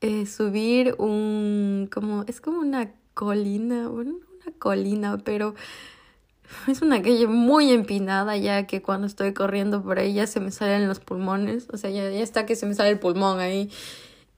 [0.01, 4.13] eh, subir un como es como una colina una
[4.59, 5.55] colina pero
[6.67, 10.51] es una calle muy empinada ya que cuando estoy corriendo por ahí ya se me
[10.51, 13.69] salen los pulmones o sea ya, ya está que se me sale el pulmón ahí.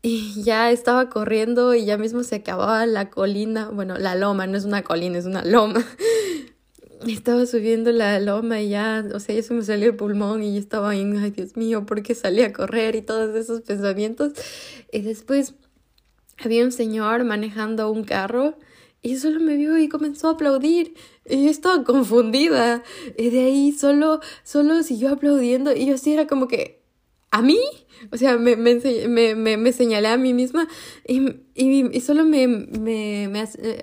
[0.03, 4.57] Y ya estaba corriendo y ya mismo se acababa la colina bueno la loma no
[4.57, 5.83] es una colina es una loma
[7.05, 10.57] estaba subiendo la loma y ya, o sea, ya se me salió el pulmón y
[10.57, 12.95] estaba ahí, ay Dios mío, ¿por qué salí a correr?
[12.95, 14.33] Y todos esos pensamientos.
[14.91, 15.53] Y después
[16.43, 18.57] había un señor manejando un carro
[19.01, 20.95] y solo me vio y comenzó a aplaudir.
[21.25, 22.83] Y yo estaba confundida.
[23.17, 26.76] Y de ahí solo, solo siguió aplaudiendo y yo así era como que,
[27.31, 27.59] ¿a mí?
[28.11, 28.75] O sea, me, me,
[29.35, 30.67] me, me, señalé a mí misma
[31.05, 33.27] y, y, y solo me, me,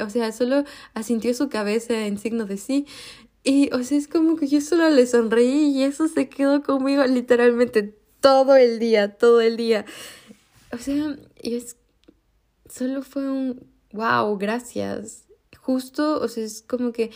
[0.00, 2.86] o sea, solo asintió su cabeza en signo de sí.
[3.42, 7.04] Y, o sea, es como que yo solo le sonreí y eso se quedó conmigo
[7.04, 9.84] literalmente todo el día, todo el día.
[10.72, 11.76] O sea, y es,
[12.70, 15.26] solo fue un, wow, gracias.
[15.60, 17.10] Justo, o sea, es como que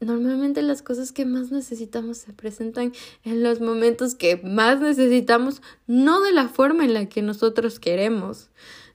[0.00, 2.92] Normalmente las cosas que más necesitamos se presentan
[3.24, 8.50] en los momentos que más necesitamos, no de la forma en la que nosotros queremos,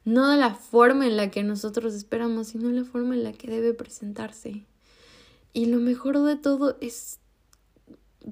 [0.06, 3.48] no de la forma en la que nosotros esperamos, sino la forma en la que
[3.48, 4.66] debe presentarse.
[5.54, 7.20] Y lo mejor de todo es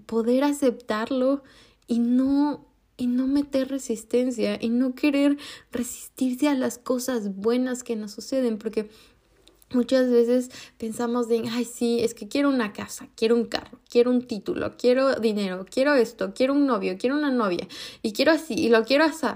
[0.05, 1.43] poder aceptarlo
[1.87, 5.37] y no y no meter resistencia y no querer
[5.71, 8.89] resistirse a las cosas buenas que nos suceden, porque
[9.71, 14.09] Muchas veces pensamos de, ay, sí, es que quiero una casa, quiero un carro, quiero
[14.09, 17.67] un título, quiero dinero, quiero esto, quiero un novio, quiero una novia,
[18.01, 19.27] y quiero así, y lo quiero así.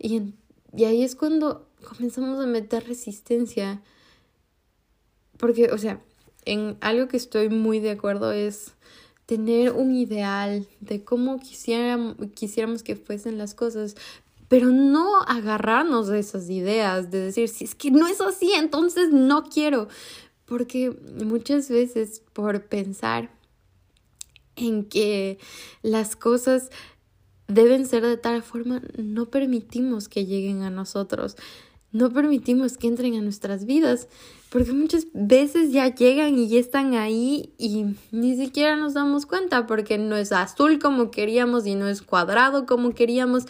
[0.00, 0.34] Y,
[0.76, 3.80] y ahí es cuando comenzamos a meter resistencia.
[5.38, 6.00] Porque, o sea,
[6.44, 8.72] en algo que estoy muy de acuerdo es
[9.26, 13.96] tener un ideal de cómo quisiéramos, quisiéramos que fuesen las cosas,
[14.48, 19.10] pero no agarrarnos de esas ideas, de decir, si es que no es así, entonces
[19.10, 19.88] no quiero.
[20.44, 23.30] Porque muchas veces por pensar
[24.54, 25.38] en que
[25.82, 26.70] las cosas
[27.48, 31.36] deben ser de tal forma, no permitimos que lleguen a nosotros,
[31.96, 34.08] no permitimos que entren a nuestras vidas,
[34.50, 39.66] porque muchas veces ya llegan y ya están ahí y ni siquiera nos damos cuenta
[39.66, 43.44] porque no es azul como queríamos y no es cuadrado como queríamos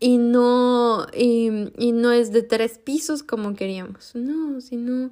[0.00, 4.12] y no, y, no es de tres pisos como queríamos.
[4.14, 5.10] No, sino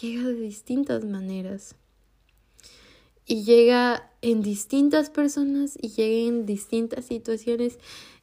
[0.00, 1.74] llega de distintas maneras.
[3.26, 7.78] Y llega en distintas personas y llega en distintas situaciones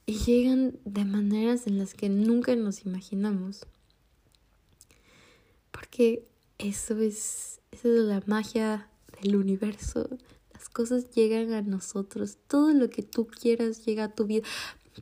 [0.06, 3.68] y llegan de maneras en las que nunca nos imaginamos.
[5.78, 8.90] Porque eso es, eso es la magia
[9.22, 10.10] del universo.
[10.52, 12.40] Las cosas llegan a nosotros.
[12.48, 14.44] Todo lo que tú quieras llega a tu vida.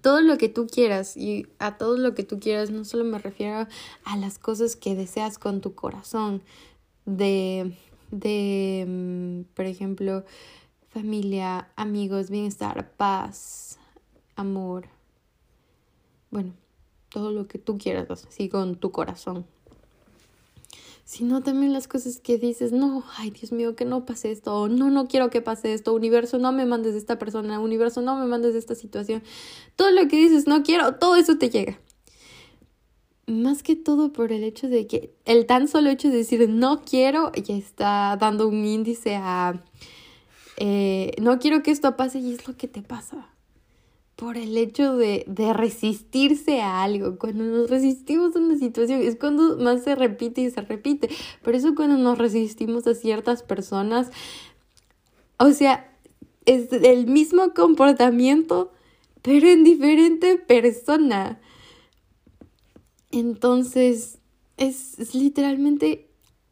[0.02, 3.20] Todo lo que tú quieras y a todo lo que tú quieras no solo me
[3.20, 3.68] refiero
[4.04, 6.44] a las cosas que deseas con tu corazón.
[7.06, 7.78] De,
[8.12, 10.26] de, mm, por ejemplo,
[10.90, 13.80] familia, amigos, bienestar, paz,
[14.36, 14.90] amor.
[16.32, 16.54] Bueno,
[17.08, 19.46] todo lo que tú quieras, así con tu corazón
[21.06, 24.90] sino también las cosas que dices, no, ay Dios mío, que no pase esto, no,
[24.90, 28.26] no quiero que pase esto, universo, no me mandes de esta persona, universo, no me
[28.26, 29.22] mandes de esta situación.
[29.76, 31.80] Todo lo que dices, no quiero, todo eso te llega.
[33.28, 36.82] Más que todo por el hecho de que el tan solo hecho de decir no
[36.82, 39.64] quiero ya está dando un índice a
[40.58, 43.35] eh, no quiero que esto pase y es lo que te pasa
[44.16, 47.18] por el hecho de, de, resistirse a algo.
[47.18, 51.10] Cuando nos resistimos a una situación es cuando más se repite y se repite.
[51.44, 54.10] Por eso cuando nos resistimos a ciertas personas,
[55.38, 55.92] o sea,
[56.46, 58.72] es el mismo comportamiento,
[59.22, 61.42] pero en diferente persona.
[63.12, 64.20] Entonces,
[64.58, 66.08] es, es literalmente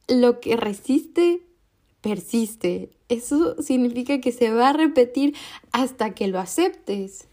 [0.09, 1.43] lo que resiste,
[2.01, 2.91] persiste.
[3.07, 5.35] Eso significa que se va a repetir
[5.71, 7.27] hasta que lo aceptes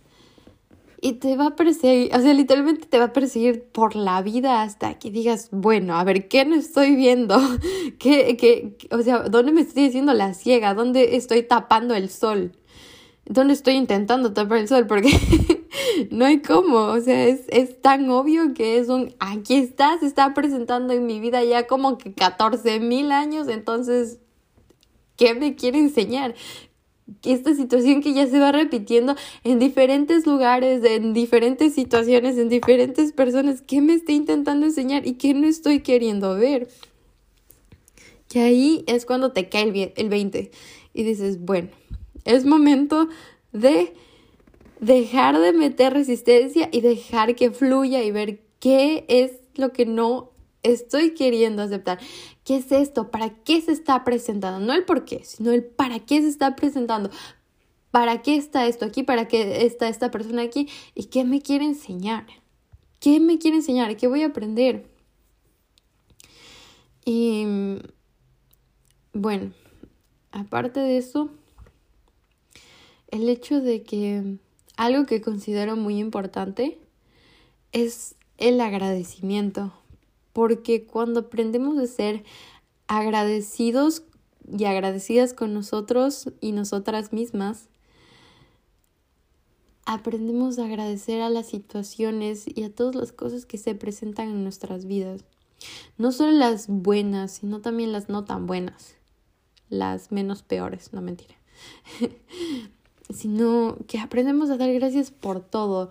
[1.03, 4.63] y te va a perseguir, o sea, literalmente te va a perseguir por la vida
[4.63, 7.39] hasta que digas, bueno, a ver, ¿qué no estoy viendo?
[7.99, 10.75] ¿Qué, qué, o sea, ¿dónde me estoy haciendo la ciega?
[10.75, 12.53] ¿Dónde estoy tapando el sol?
[13.25, 14.87] ¿Dónde estoy intentando tapar el sol?
[14.89, 15.11] Porque
[16.11, 20.07] no hay cómo, o sea, es, es tan obvio que es un, aquí está, se
[20.07, 24.19] está presentando en mi vida ya como que 14 mil años, entonces,
[25.17, 26.35] ¿qué me quiere enseñar?
[27.23, 33.13] Esta situación que ya se va repitiendo en diferentes lugares, en diferentes situaciones, en diferentes
[33.13, 36.69] personas, ¿qué me está intentando enseñar y qué no estoy queriendo ver?
[38.33, 40.51] Y ahí es cuando te cae el, el 20
[40.95, 41.69] y dices, bueno,
[42.25, 43.09] es momento
[43.53, 43.93] de
[44.81, 50.30] dejar de meter resistencia y dejar que fluya y ver qué es lo que no
[50.63, 51.99] estoy queriendo aceptar.
[52.45, 53.11] ¿Qué es esto?
[53.11, 54.65] ¿Para qué se está presentando?
[54.65, 57.11] No el por qué, sino el para qué se está presentando.
[57.91, 59.03] ¿Para qué está esto aquí?
[59.03, 60.69] ¿Para qué está esta persona aquí?
[60.95, 62.27] ¿Y qué me quiere enseñar?
[63.01, 63.97] ¿Qué me quiere enseñar?
[63.97, 64.87] ¿Qué voy a aprender?
[67.05, 67.47] Y
[69.13, 69.53] bueno,
[70.31, 71.31] aparte de eso,
[73.09, 74.37] el hecho de que
[74.77, 76.79] algo que considero muy importante
[77.73, 79.73] es el agradecimiento
[80.33, 82.25] porque cuando aprendemos a ser
[82.87, 84.03] agradecidos
[84.57, 87.69] y agradecidas con nosotros y nosotras mismas,
[89.85, 94.43] aprendemos a agradecer a las situaciones y a todas las cosas que se presentan en
[94.43, 95.25] nuestras vidas.
[95.99, 98.97] No solo las buenas, sino también las no tan buenas,
[99.69, 101.35] las menos peores, no mentira.
[103.13, 105.91] sino que aprendemos a dar gracias por todo,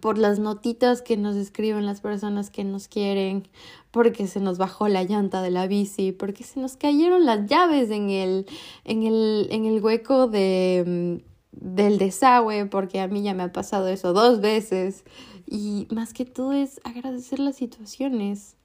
[0.00, 3.48] por las notitas que nos escriben las personas que nos quieren,
[3.90, 7.90] porque se nos bajó la llanta de la bici, porque se nos cayeron las llaves
[7.90, 8.46] en el,
[8.84, 13.52] en el, en el hueco de, mm, del desagüe, porque a mí ya me ha
[13.52, 15.04] pasado eso dos veces.
[15.46, 18.56] Y más que todo es agradecer las situaciones,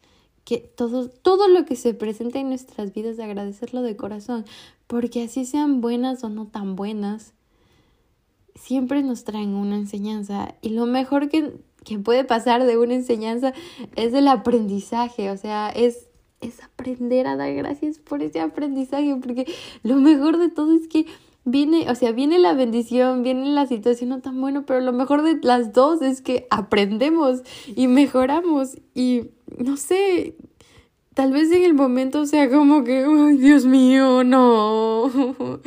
[0.43, 4.45] que todo, todo lo que se presenta en nuestras vidas, agradecerlo de corazón,
[4.87, 7.33] porque así sean buenas o no tan buenas,
[8.55, 13.53] siempre nos traen una enseñanza y lo mejor que, que puede pasar de una enseñanza
[13.95, 16.07] es el aprendizaje, o sea, es,
[16.41, 19.45] es aprender a dar gracias por ese aprendizaje, porque
[19.83, 21.05] lo mejor de todo es que
[21.45, 25.23] viene, o sea, viene la bendición, viene la situación no tan buena, pero lo mejor
[25.23, 27.41] de las dos es que aprendemos
[27.75, 30.35] y mejoramos y no sé,
[31.13, 35.09] tal vez en el momento sea como que, ay, Dios mío, no,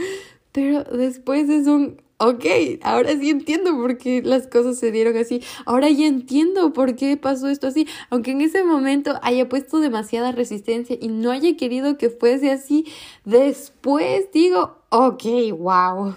[0.52, 2.44] pero después es un, ok,
[2.82, 5.42] ahora sí entiendo por qué las cosas se dieron así.
[5.64, 7.86] Ahora ya entiendo por qué pasó esto así.
[8.10, 12.86] Aunque en ese momento haya puesto demasiada resistencia y no haya querido que fuese así,
[13.24, 15.24] después digo, ok,
[15.58, 16.14] wow.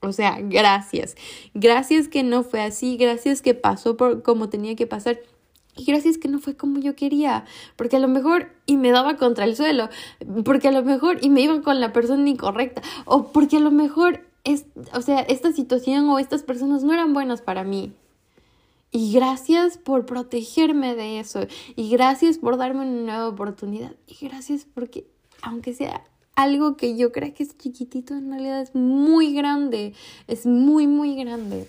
[0.00, 1.16] O sea, gracias.
[1.54, 2.96] Gracias que no fue así.
[2.96, 5.18] Gracias que pasó por como tenía que pasar.
[5.76, 7.44] Y gracias que no fue como yo quería,
[7.76, 9.90] porque a lo mejor y me daba contra el suelo,
[10.42, 13.70] porque a lo mejor y me iban con la persona incorrecta, o porque a lo
[13.70, 17.92] mejor es, o sea, esta situación o estas personas no eran buenas para mí.
[18.92, 21.40] Y gracias por protegerme de eso.
[21.74, 23.96] Y gracias por darme una nueva oportunidad.
[24.06, 25.08] Y gracias porque,
[25.42, 26.04] aunque sea
[26.36, 29.94] algo que yo creo que es chiquitito, en realidad es muy grande.
[30.28, 31.66] Es muy, muy grande.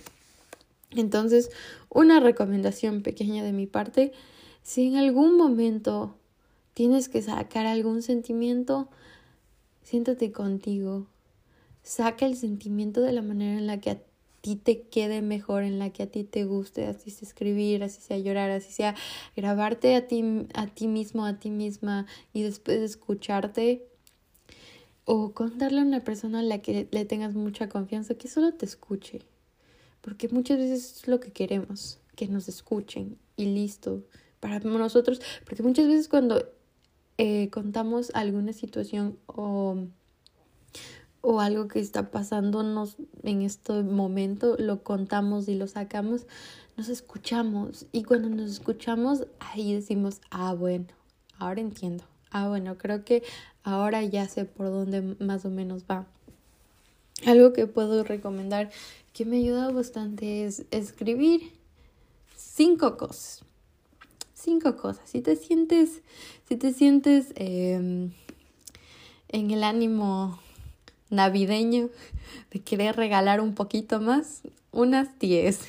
[0.92, 1.50] Entonces,
[1.90, 4.14] una recomendación pequeña de mi parte,
[4.62, 6.16] si en algún momento
[6.76, 8.88] tienes que sacar algún sentimiento,
[9.82, 11.08] siéntate contigo,
[11.88, 13.98] saca el sentimiento de la manera en la que a
[14.42, 18.02] ti te quede mejor, en la que a ti te guste, así sea escribir, así
[18.02, 18.94] sea llorar, así sea
[19.36, 23.88] grabarte a ti, a ti mismo, a ti misma y después escucharte
[25.06, 28.66] o contarle a una persona a la que le tengas mucha confianza que solo te
[28.66, 29.22] escuche,
[30.02, 34.04] porque muchas veces es lo que queremos, que nos escuchen y listo
[34.42, 36.46] para nosotros, porque muchas veces cuando
[37.18, 39.88] eh, contamos alguna situación o
[41.30, 46.26] o algo que está pasándonos en este momento, lo contamos y lo sacamos,
[46.78, 47.86] nos escuchamos.
[47.92, 50.86] Y cuando nos escuchamos, ahí decimos, ah, bueno,
[51.38, 52.06] ahora entiendo.
[52.32, 53.24] Ah, bueno, creo que
[53.64, 56.06] ahora ya sé por dónde más o menos va.
[57.26, 58.70] Algo que puedo recomendar
[59.12, 61.52] que me ayuda bastante es escribir
[62.38, 63.44] cinco cosas.
[64.34, 65.10] Cinco cosas.
[65.10, 66.04] Si te sientes,
[66.48, 68.12] si te sientes em,
[69.28, 70.40] en el ánimo
[71.10, 71.90] navideño
[72.52, 74.42] de querer regalar un poquito más,
[74.72, 75.60] unas 10.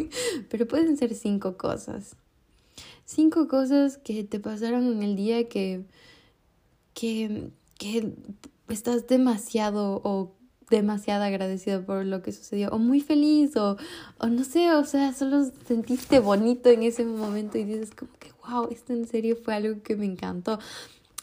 [0.50, 2.16] Pero pueden ser cinco cosas.
[3.04, 5.84] Cinco cosas que te pasaron en el día que,
[6.94, 8.12] que, que
[8.68, 10.32] estás demasiado o
[10.70, 13.76] demasiado agradecido por lo que sucedió o muy feliz o,
[14.18, 18.32] o no sé, o sea, solo sentiste bonito en ese momento y dices como que
[18.46, 20.58] wow, esto en serio fue algo que me encantó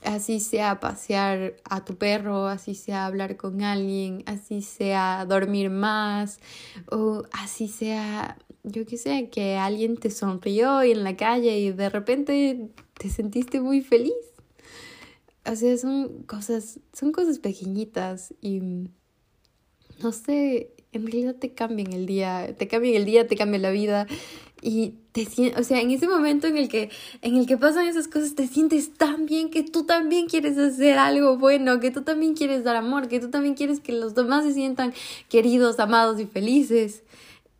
[0.05, 6.39] así sea pasear a tu perro, así sea hablar con alguien, así sea dormir más,
[6.91, 11.89] o así sea, yo qué sé, que alguien te sonrió en la calle y de
[11.89, 14.13] repente te sentiste muy feliz.
[15.45, 18.61] O sea, son cosas, son cosas pequeñitas y
[20.01, 23.71] no sé, en realidad te cambian el día, te cambian el día, te cambia la
[23.71, 24.07] vida
[24.61, 26.89] y te o sea, en ese momento en el que
[27.21, 30.97] en el que pasan esas cosas te sientes tan bien que tú también quieres hacer
[30.97, 34.43] algo bueno, que tú también quieres dar amor, que tú también quieres que los demás
[34.43, 34.93] se sientan
[35.29, 37.03] queridos, amados y felices.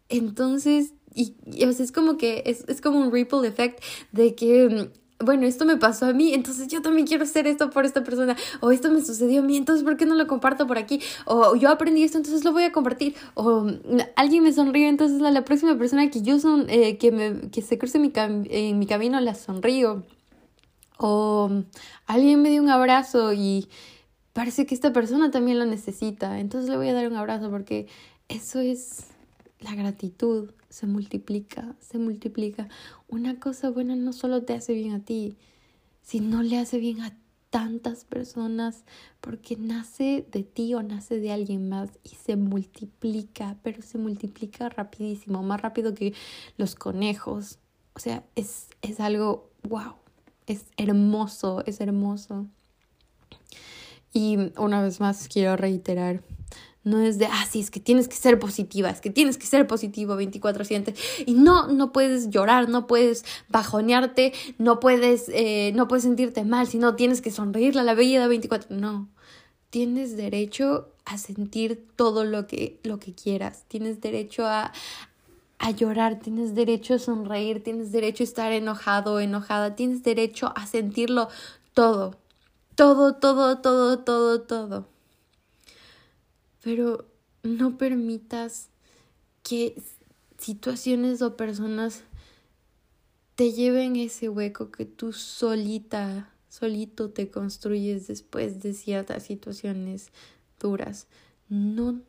[0.09, 4.89] Entonces, y, es como que es, es como un ripple effect de que
[5.19, 8.35] bueno, esto me pasó a mí, entonces yo también quiero hacer esto por esta persona,
[8.59, 11.01] o esto me sucedió a mí, entonces ¿por qué no lo comparto por aquí?
[11.25, 15.21] O yo aprendí esto, entonces lo voy a compartir, o mm, alguien me sonrió, entonces
[15.21, 18.79] a la próxima persona que yo son, eh, que, me, que se cruce mi en
[18.79, 20.03] mi camino la sonrío,
[20.97, 21.63] o mm,
[22.07, 23.67] alguien me dio un abrazo y
[24.33, 27.87] parece que esta persona también lo necesita, entonces le voy a dar un abrazo porque
[28.27, 29.05] eso es
[29.59, 32.67] la gratitud se multiplica, se multiplica.
[33.07, 35.37] Una cosa buena no solo te hace bien a ti,
[36.01, 37.15] sino le hace bien a
[37.51, 38.83] tantas personas
[39.21, 44.67] porque nace de ti o nace de alguien más y se multiplica, pero se multiplica
[44.67, 46.15] rapidísimo, más rápido que
[46.57, 47.59] los conejos.
[47.93, 49.93] O sea, es, es algo, wow,
[50.47, 52.47] es hermoso, es hermoso.
[54.11, 56.23] Y una vez más quiero reiterar,
[56.83, 59.45] no es de, ah, sí, es que tienes que ser positiva, es que tienes que
[59.45, 60.93] ser positivo 24/7.
[61.25, 66.67] Y no, no puedes llorar, no puedes bajonearte, no puedes, eh, no puedes sentirte mal,
[66.67, 68.75] sino tienes que sonreírle a la vida 24.
[68.75, 69.07] No,
[69.69, 73.63] tienes derecho a sentir todo lo que, lo que quieras.
[73.69, 74.73] Tienes derecho a,
[75.59, 80.67] a llorar, tienes derecho a sonreír, tienes derecho a estar enojado enojada, tienes derecho a
[80.67, 81.29] sentirlo
[81.73, 82.17] todo.
[82.75, 84.92] Todo, todo, todo, todo, todo
[86.63, 87.05] pero
[87.43, 88.69] no permitas
[89.43, 89.75] que
[90.37, 92.03] situaciones o personas
[93.35, 100.09] te lleven ese hueco que tú solita, solito te construyes después de ciertas situaciones
[100.59, 101.07] duras.
[101.49, 102.01] No,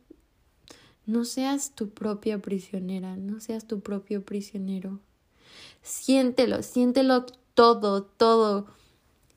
[1.05, 4.99] no seas tu propia prisionera, no seas tu propio prisionero.
[5.81, 8.67] Siéntelo, siéntelo todo, todo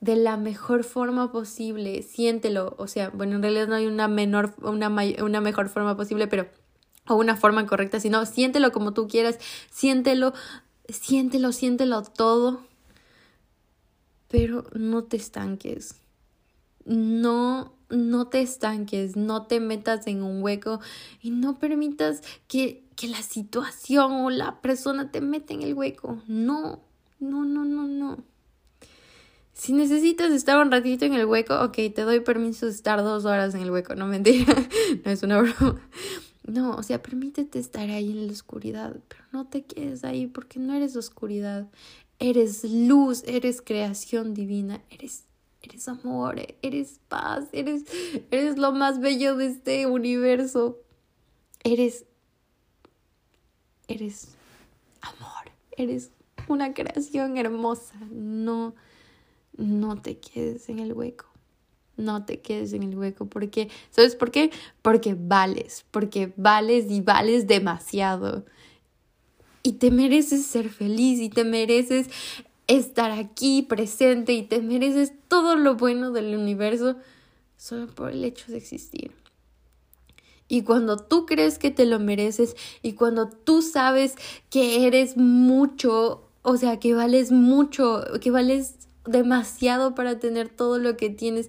[0.01, 4.55] de la mejor forma posible, siéntelo, o sea, bueno, en realidad no hay una menor,
[4.63, 6.47] una, una mejor forma posible, pero,
[7.09, 9.39] o una forma correcta, sino siéntelo como tú quieras,
[9.71, 10.35] siéntelo,
[10.89, 12.61] siéntelo, siéntelo todo,
[14.29, 15.97] pero no te estanques,
[16.85, 20.81] no, no te estanques, no te metas en un hueco
[21.23, 26.23] y no permitas que, que la situación o la persona te meta en el hueco,
[26.29, 26.81] no,
[27.19, 28.19] no, no, no, no.
[29.59, 33.25] Si necesitas estar un ratito en el hueco, ok, te doy permiso de estar dos
[33.25, 34.55] horas en el hueco, no mentira,
[35.05, 35.81] no es una broma.
[36.47, 40.61] No, o sea, permítete estar ahí en la oscuridad, pero no te quedes ahí porque
[40.61, 41.67] no eres oscuridad,
[42.21, 45.25] eres luz, eres creación divina, eres
[45.61, 47.83] eres amor, eres paz, eres
[48.31, 50.79] eres lo más bello de este universo.
[51.65, 52.05] Eres
[53.89, 54.37] eres
[55.01, 56.13] amor, eres
[56.47, 57.97] una creación hermosa.
[58.13, 58.77] No
[59.59, 61.27] no te quedes en el hueco.
[61.99, 64.51] No te quedes en el hueco porque, ¿sabes por qué?
[64.83, 68.47] Porque vales, porque vales y vales demasiado.
[69.65, 72.09] Y te mereces ser feliz y te mereces
[72.69, 76.97] estar aquí presente y te mereces todo lo bueno del universo
[77.57, 79.11] solo por el hecho de existir.
[80.47, 84.15] Y cuando tú crees que te lo mereces y cuando tú sabes
[84.49, 88.78] que eres mucho, o sea, que vales mucho, que vales
[89.09, 91.49] demasiado para tener todo lo que tienes,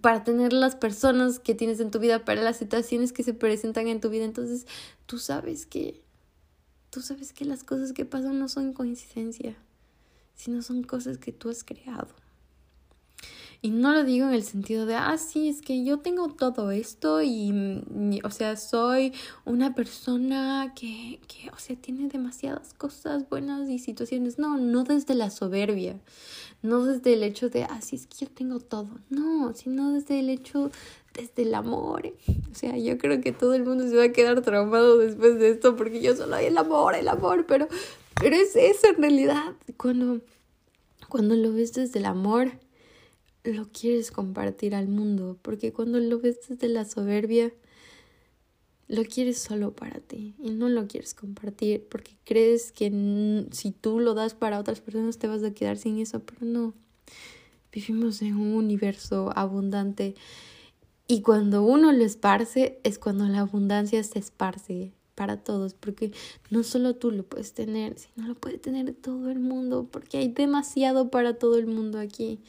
[0.00, 3.88] para tener las personas que tienes en tu vida, para las situaciones que se presentan
[3.88, 4.24] en tu vida.
[4.24, 4.66] Entonces,
[5.06, 6.02] tú sabes que,
[6.90, 9.56] tú sabes que las cosas que pasan no son coincidencia,
[10.34, 12.08] sino son cosas que tú has creado.
[13.62, 16.70] Y no lo digo en el sentido de, ah, sí, es que yo tengo todo
[16.70, 19.12] esto y, mm, o sea, soy
[19.44, 24.38] una persona que, que, o sea, tiene demasiadas cosas buenas y situaciones.
[24.38, 25.98] No, no desde la soberbia,
[26.62, 28.88] no desde el hecho de, ah, sí, es que yo tengo todo.
[29.08, 30.70] No, sino desde el hecho,
[31.14, 32.12] desde el amor.
[32.50, 35.50] O sea, yo creo que todo el mundo se va a quedar traumado después de
[35.50, 37.68] esto porque yo solo hay el amor, el amor, pero,
[38.20, 39.54] pero es eso en realidad.
[39.76, 40.20] Cuando,
[41.08, 42.52] cuando lo ves desde el amor
[43.52, 47.52] lo quieres compartir al mundo, porque cuando lo ves desde la soberbia,
[48.88, 53.98] lo quieres solo para ti y no lo quieres compartir porque crees que si tú
[53.98, 56.74] lo das para otras personas te vas a quedar sin eso, pero no.
[57.72, 60.14] Vivimos en un universo abundante
[61.08, 66.12] y cuando uno lo esparce es cuando la abundancia se esparce para todos, porque
[66.50, 70.28] no solo tú lo puedes tener, sino lo puede tener todo el mundo, porque hay
[70.28, 72.40] demasiado para todo el mundo aquí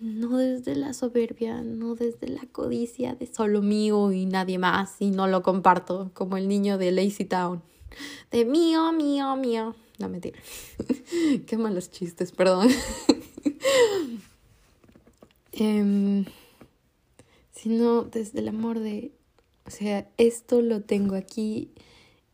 [0.00, 5.10] no desde la soberbia, no desde la codicia de solo mío y nadie más y
[5.10, 7.62] no lo comparto, como el niño de Lazy Town.
[8.30, 9.74] De mío, mío, mío.
[9.98, 10.38] No, mentira.
[11.46, 12.68] Qué malos chistes, perdón.
[15.52, 16.24] eh,
[17.52, 19.12] sino desde el amor de,
[19.66, 21.70] o sea, esto lo tengo aquí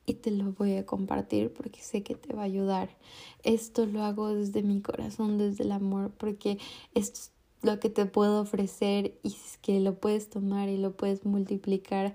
[0.06, 2.96] y te lo voy a compartir porque sé que te va a ayudar.
[3.44, 6.58] Esto lo hago desde mi corazón, desde el amor, porque
[6.94, 7.20] esto
[7.62, 12.14] lo que te puedo ofrecer y es que lo puedes tomar y lo puedes multiplicar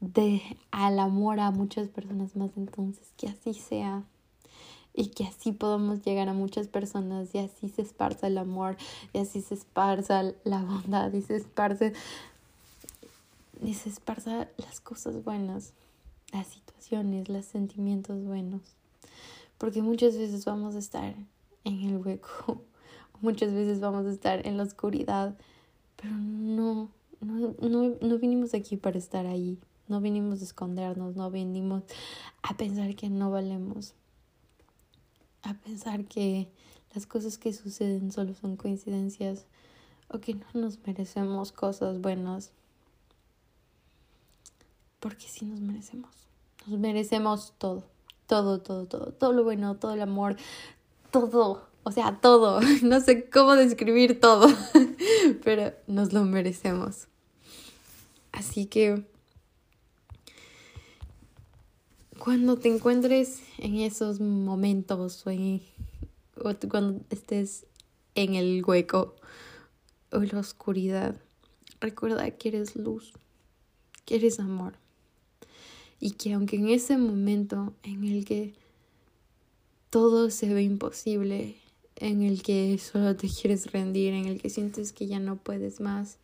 [0.00, 4.04] de al amor a muchas personas más entonces que así sea.
[4.92, 8.76] Y que así podamos llegar a muchas personas y así se esparza el amor
[9.12, 11.92] y así se esparza la bondad y se esparce
[13.62, 15.74] y se esparza las cosas buenas
[16.32, 18.62] las situaciones los sentimientos buenos.
[19.58, 21.14] Porque muchas veces vamos a estar
[21.64, 22.62] en el hueco
[23.20, 25.36] Muchas veces vamos a estar en la oscuridad,
[25.96, 26.88] pero no,
[27.20, 29.58] no, no, no vinimos aquí para estar ahí.
[29.88, 31.82] No vinimos a escondernos, no vinimos
[32.42, 33.94] a pensar que no valemos,
[35.42, 36.48] a pensar que
[36.94, 39.46] las cosas que suceden solo son coincidencias
[40.08, 42.52] o que no nos merecemos cosas buenas.
[45.00, 46.10] Porque sí nos merecemos.
[46.66, 47.84] Nos merecemos todo,
[48.26, 50.36] todo, todo, todo, todo lo bueno, todo el amor,
[51.10, 52.60] todo o sea, todo.
[52.82, 54.48] No sé cómo describir todo,
[55.44, 57.08] pero nos lo merecemos.
[58.32, 59.04] Así que
[62.18, 65.62] cuando te encuentres en esos momentos o, en,
[66.70, 67.66] cuando estés
[68.14, 69.16] en el hueco
[70.12, 71.16] o la oscuridad,
[71.80, 73.14] recuerda que eres luz,
[74.04, 74.74] que eres amor.
[75.98, 78.54] Y que aunque en ese momento en el que
[79.90, 81.56] todo se ve imposible,
[82.00, 85.80] en el que solo te quieres rendir, en el que sientes que ya no puedes
[85.80, 86.18] más,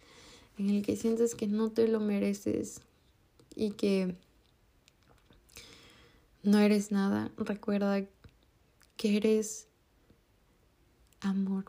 [0.58, 2.80] en el que sientes que no te lo mereces
[3.54, 4.16] y que
[6.42, 8.04] no eres nada, recuerda
[8.96, 9.68] que eres
[11.20, 11.66] amor.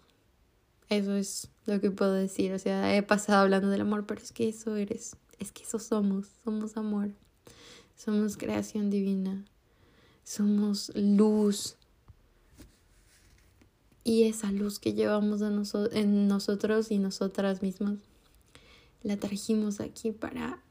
[0.90, 2.54] Eso es lo que puedo decir.
[2.54, 5.18] O sea, he pasado hablando del amor, pero es que eso eres.
[5.40, 6.28] Es que eso somos.
[6.44, 7.10] Somos amor.
[7.96, 9.44] Somos creación divina.
[10.24, 11.77] Somos luz.
[14.08, 18.00] Y esa luz que llevamos en nosotros y nosotras mismas,
[19.04, 20.64] la trajimos aquí para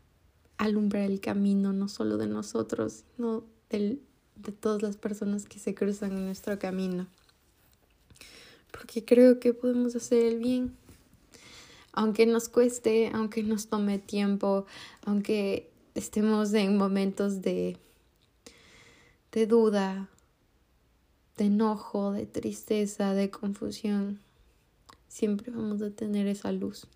[0.56, 6.12] alumbrar el camino, no solo de nosotros, sino de todas las personas que se cruzan
[6.12, 7.08] en nuestro camino.
[8.70, 10.74] Porque creo que podemos hacer el bien.
[11.92, 14.64] Aunque nos cueste, aunque nos tome tiempo,
[15.04, 17.76] aunque estemos en momentos de,
[19.32, 20.08] de duda,
[21.36, 24.20] de enojo, de tristeza, de confusión,
[25.08, 26.86] siempre vamos a tener esa luz.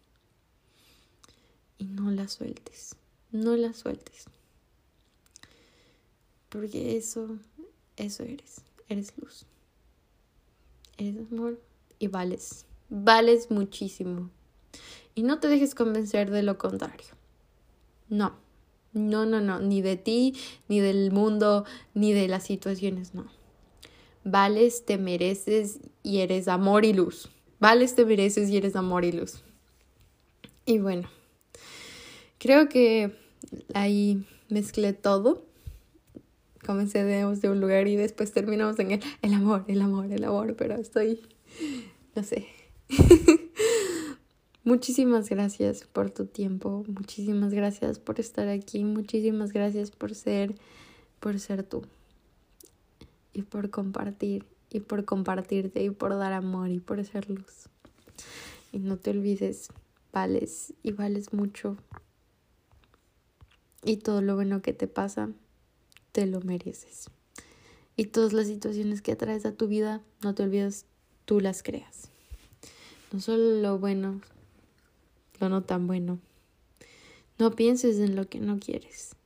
[1.79, 2.97] Y no la sueltes,
[3.33, 4.27] no la sueltes.
[6.49, 7.39] Porque eso,
[7.97, 9.47] eso eres, eres luz.
[10.97, 11.61] Eres amor
[11.99, 14.31] y vales, vales muchísimo.
[15.15, 17.15] Y no te dejes convencer de lo contrario.
[18.09, 18.35] No,
[18.93, 20.35] no, no, no, ni de ti,
[20.69, 21.65] ni del mundo,
[21.95, 23.40] ni de las situaciones, no
[24.25, 27.31] vales, te mereces y eres amor y luz.
[27.59, 29.43] Vales, te mereces y eres amor y luz.
[30.67, 31.09] Y bueno,
[32.39, 33.13] creo que
[33.75, 35.45] ahí mezclé todo.
[36.65, 40.55] Comencé de, un lugar y después terminamos en el, el amor, el amor, el amor,
[40.57, 41.21] pero estoy,
[42.15, 42.47] no sé.
[44.63, 50.55] Muchísimas gracias por tu tiempo, muchísimas gracias por estar aquí, muchísimas gracias por ser,
[51.19, 51.83] por ser tú
[53.33, 57.69] y por compartir y por compartirte y por dar amor y por ser luz.
[58.73, 59.69] Y no te olvides,
[60.13, 61.77] vales y vales mucho.
[63.85, 65.31] Y todo lo bueno que te pasa,
[66.13, 67.11] te lo mereces.
[67.97, 70.87] Y todas las situaciones que atraes a tu vida, no te olvides,
[71.25, 72.09] tú las creas.
[73.13, 74.21] No solo lo bueno,
[75.41, 76.19] lo no tan bueno.
[77.39, 79.17] No pienses en lo que no quieres.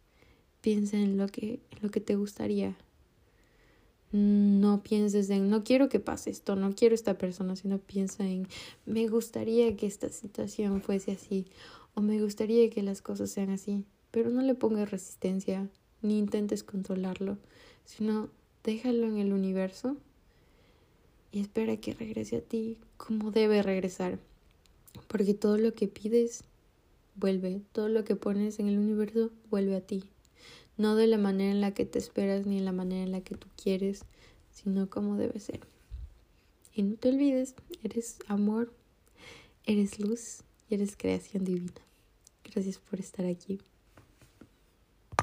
[0.61, 2.77] Piensa en lo que, en lo que te gustaría,
[4.15, 8.47] no pienses en no quiero que pase esto, no quiero esta persona, sino piensa en
[8.87, 11.47] me gustaría que esta situación fuese así
[11.95, 15.69] o me gustaría que las cosas sean así, pero no le pongas resistencia
[16.01, 17.39] ni intentes controlarlo,
[17.85, 18.29] sino
[18.63, 19.97] déjalo en el universo
[21.33, 24.21] y espera que regrese a ti como debe regresar,
[25.09, 26.45] porque todo lo que pides
[27.17, 30.05] vuelve, todo lo que pones en el universo vuelve a ti
[30.77, 33.21] no de la manera en la que te esperas ni en la manera en la
[33.21, 34.05] que tú quieres,
[34.51, 35.61] sino como debe ser.
[36.75, 38.73] Y no te olvides, eres amor,
[39.65, 41.81] eres luz y eres creación divina.
[42.45, 43.61] Gracias por estar aquí.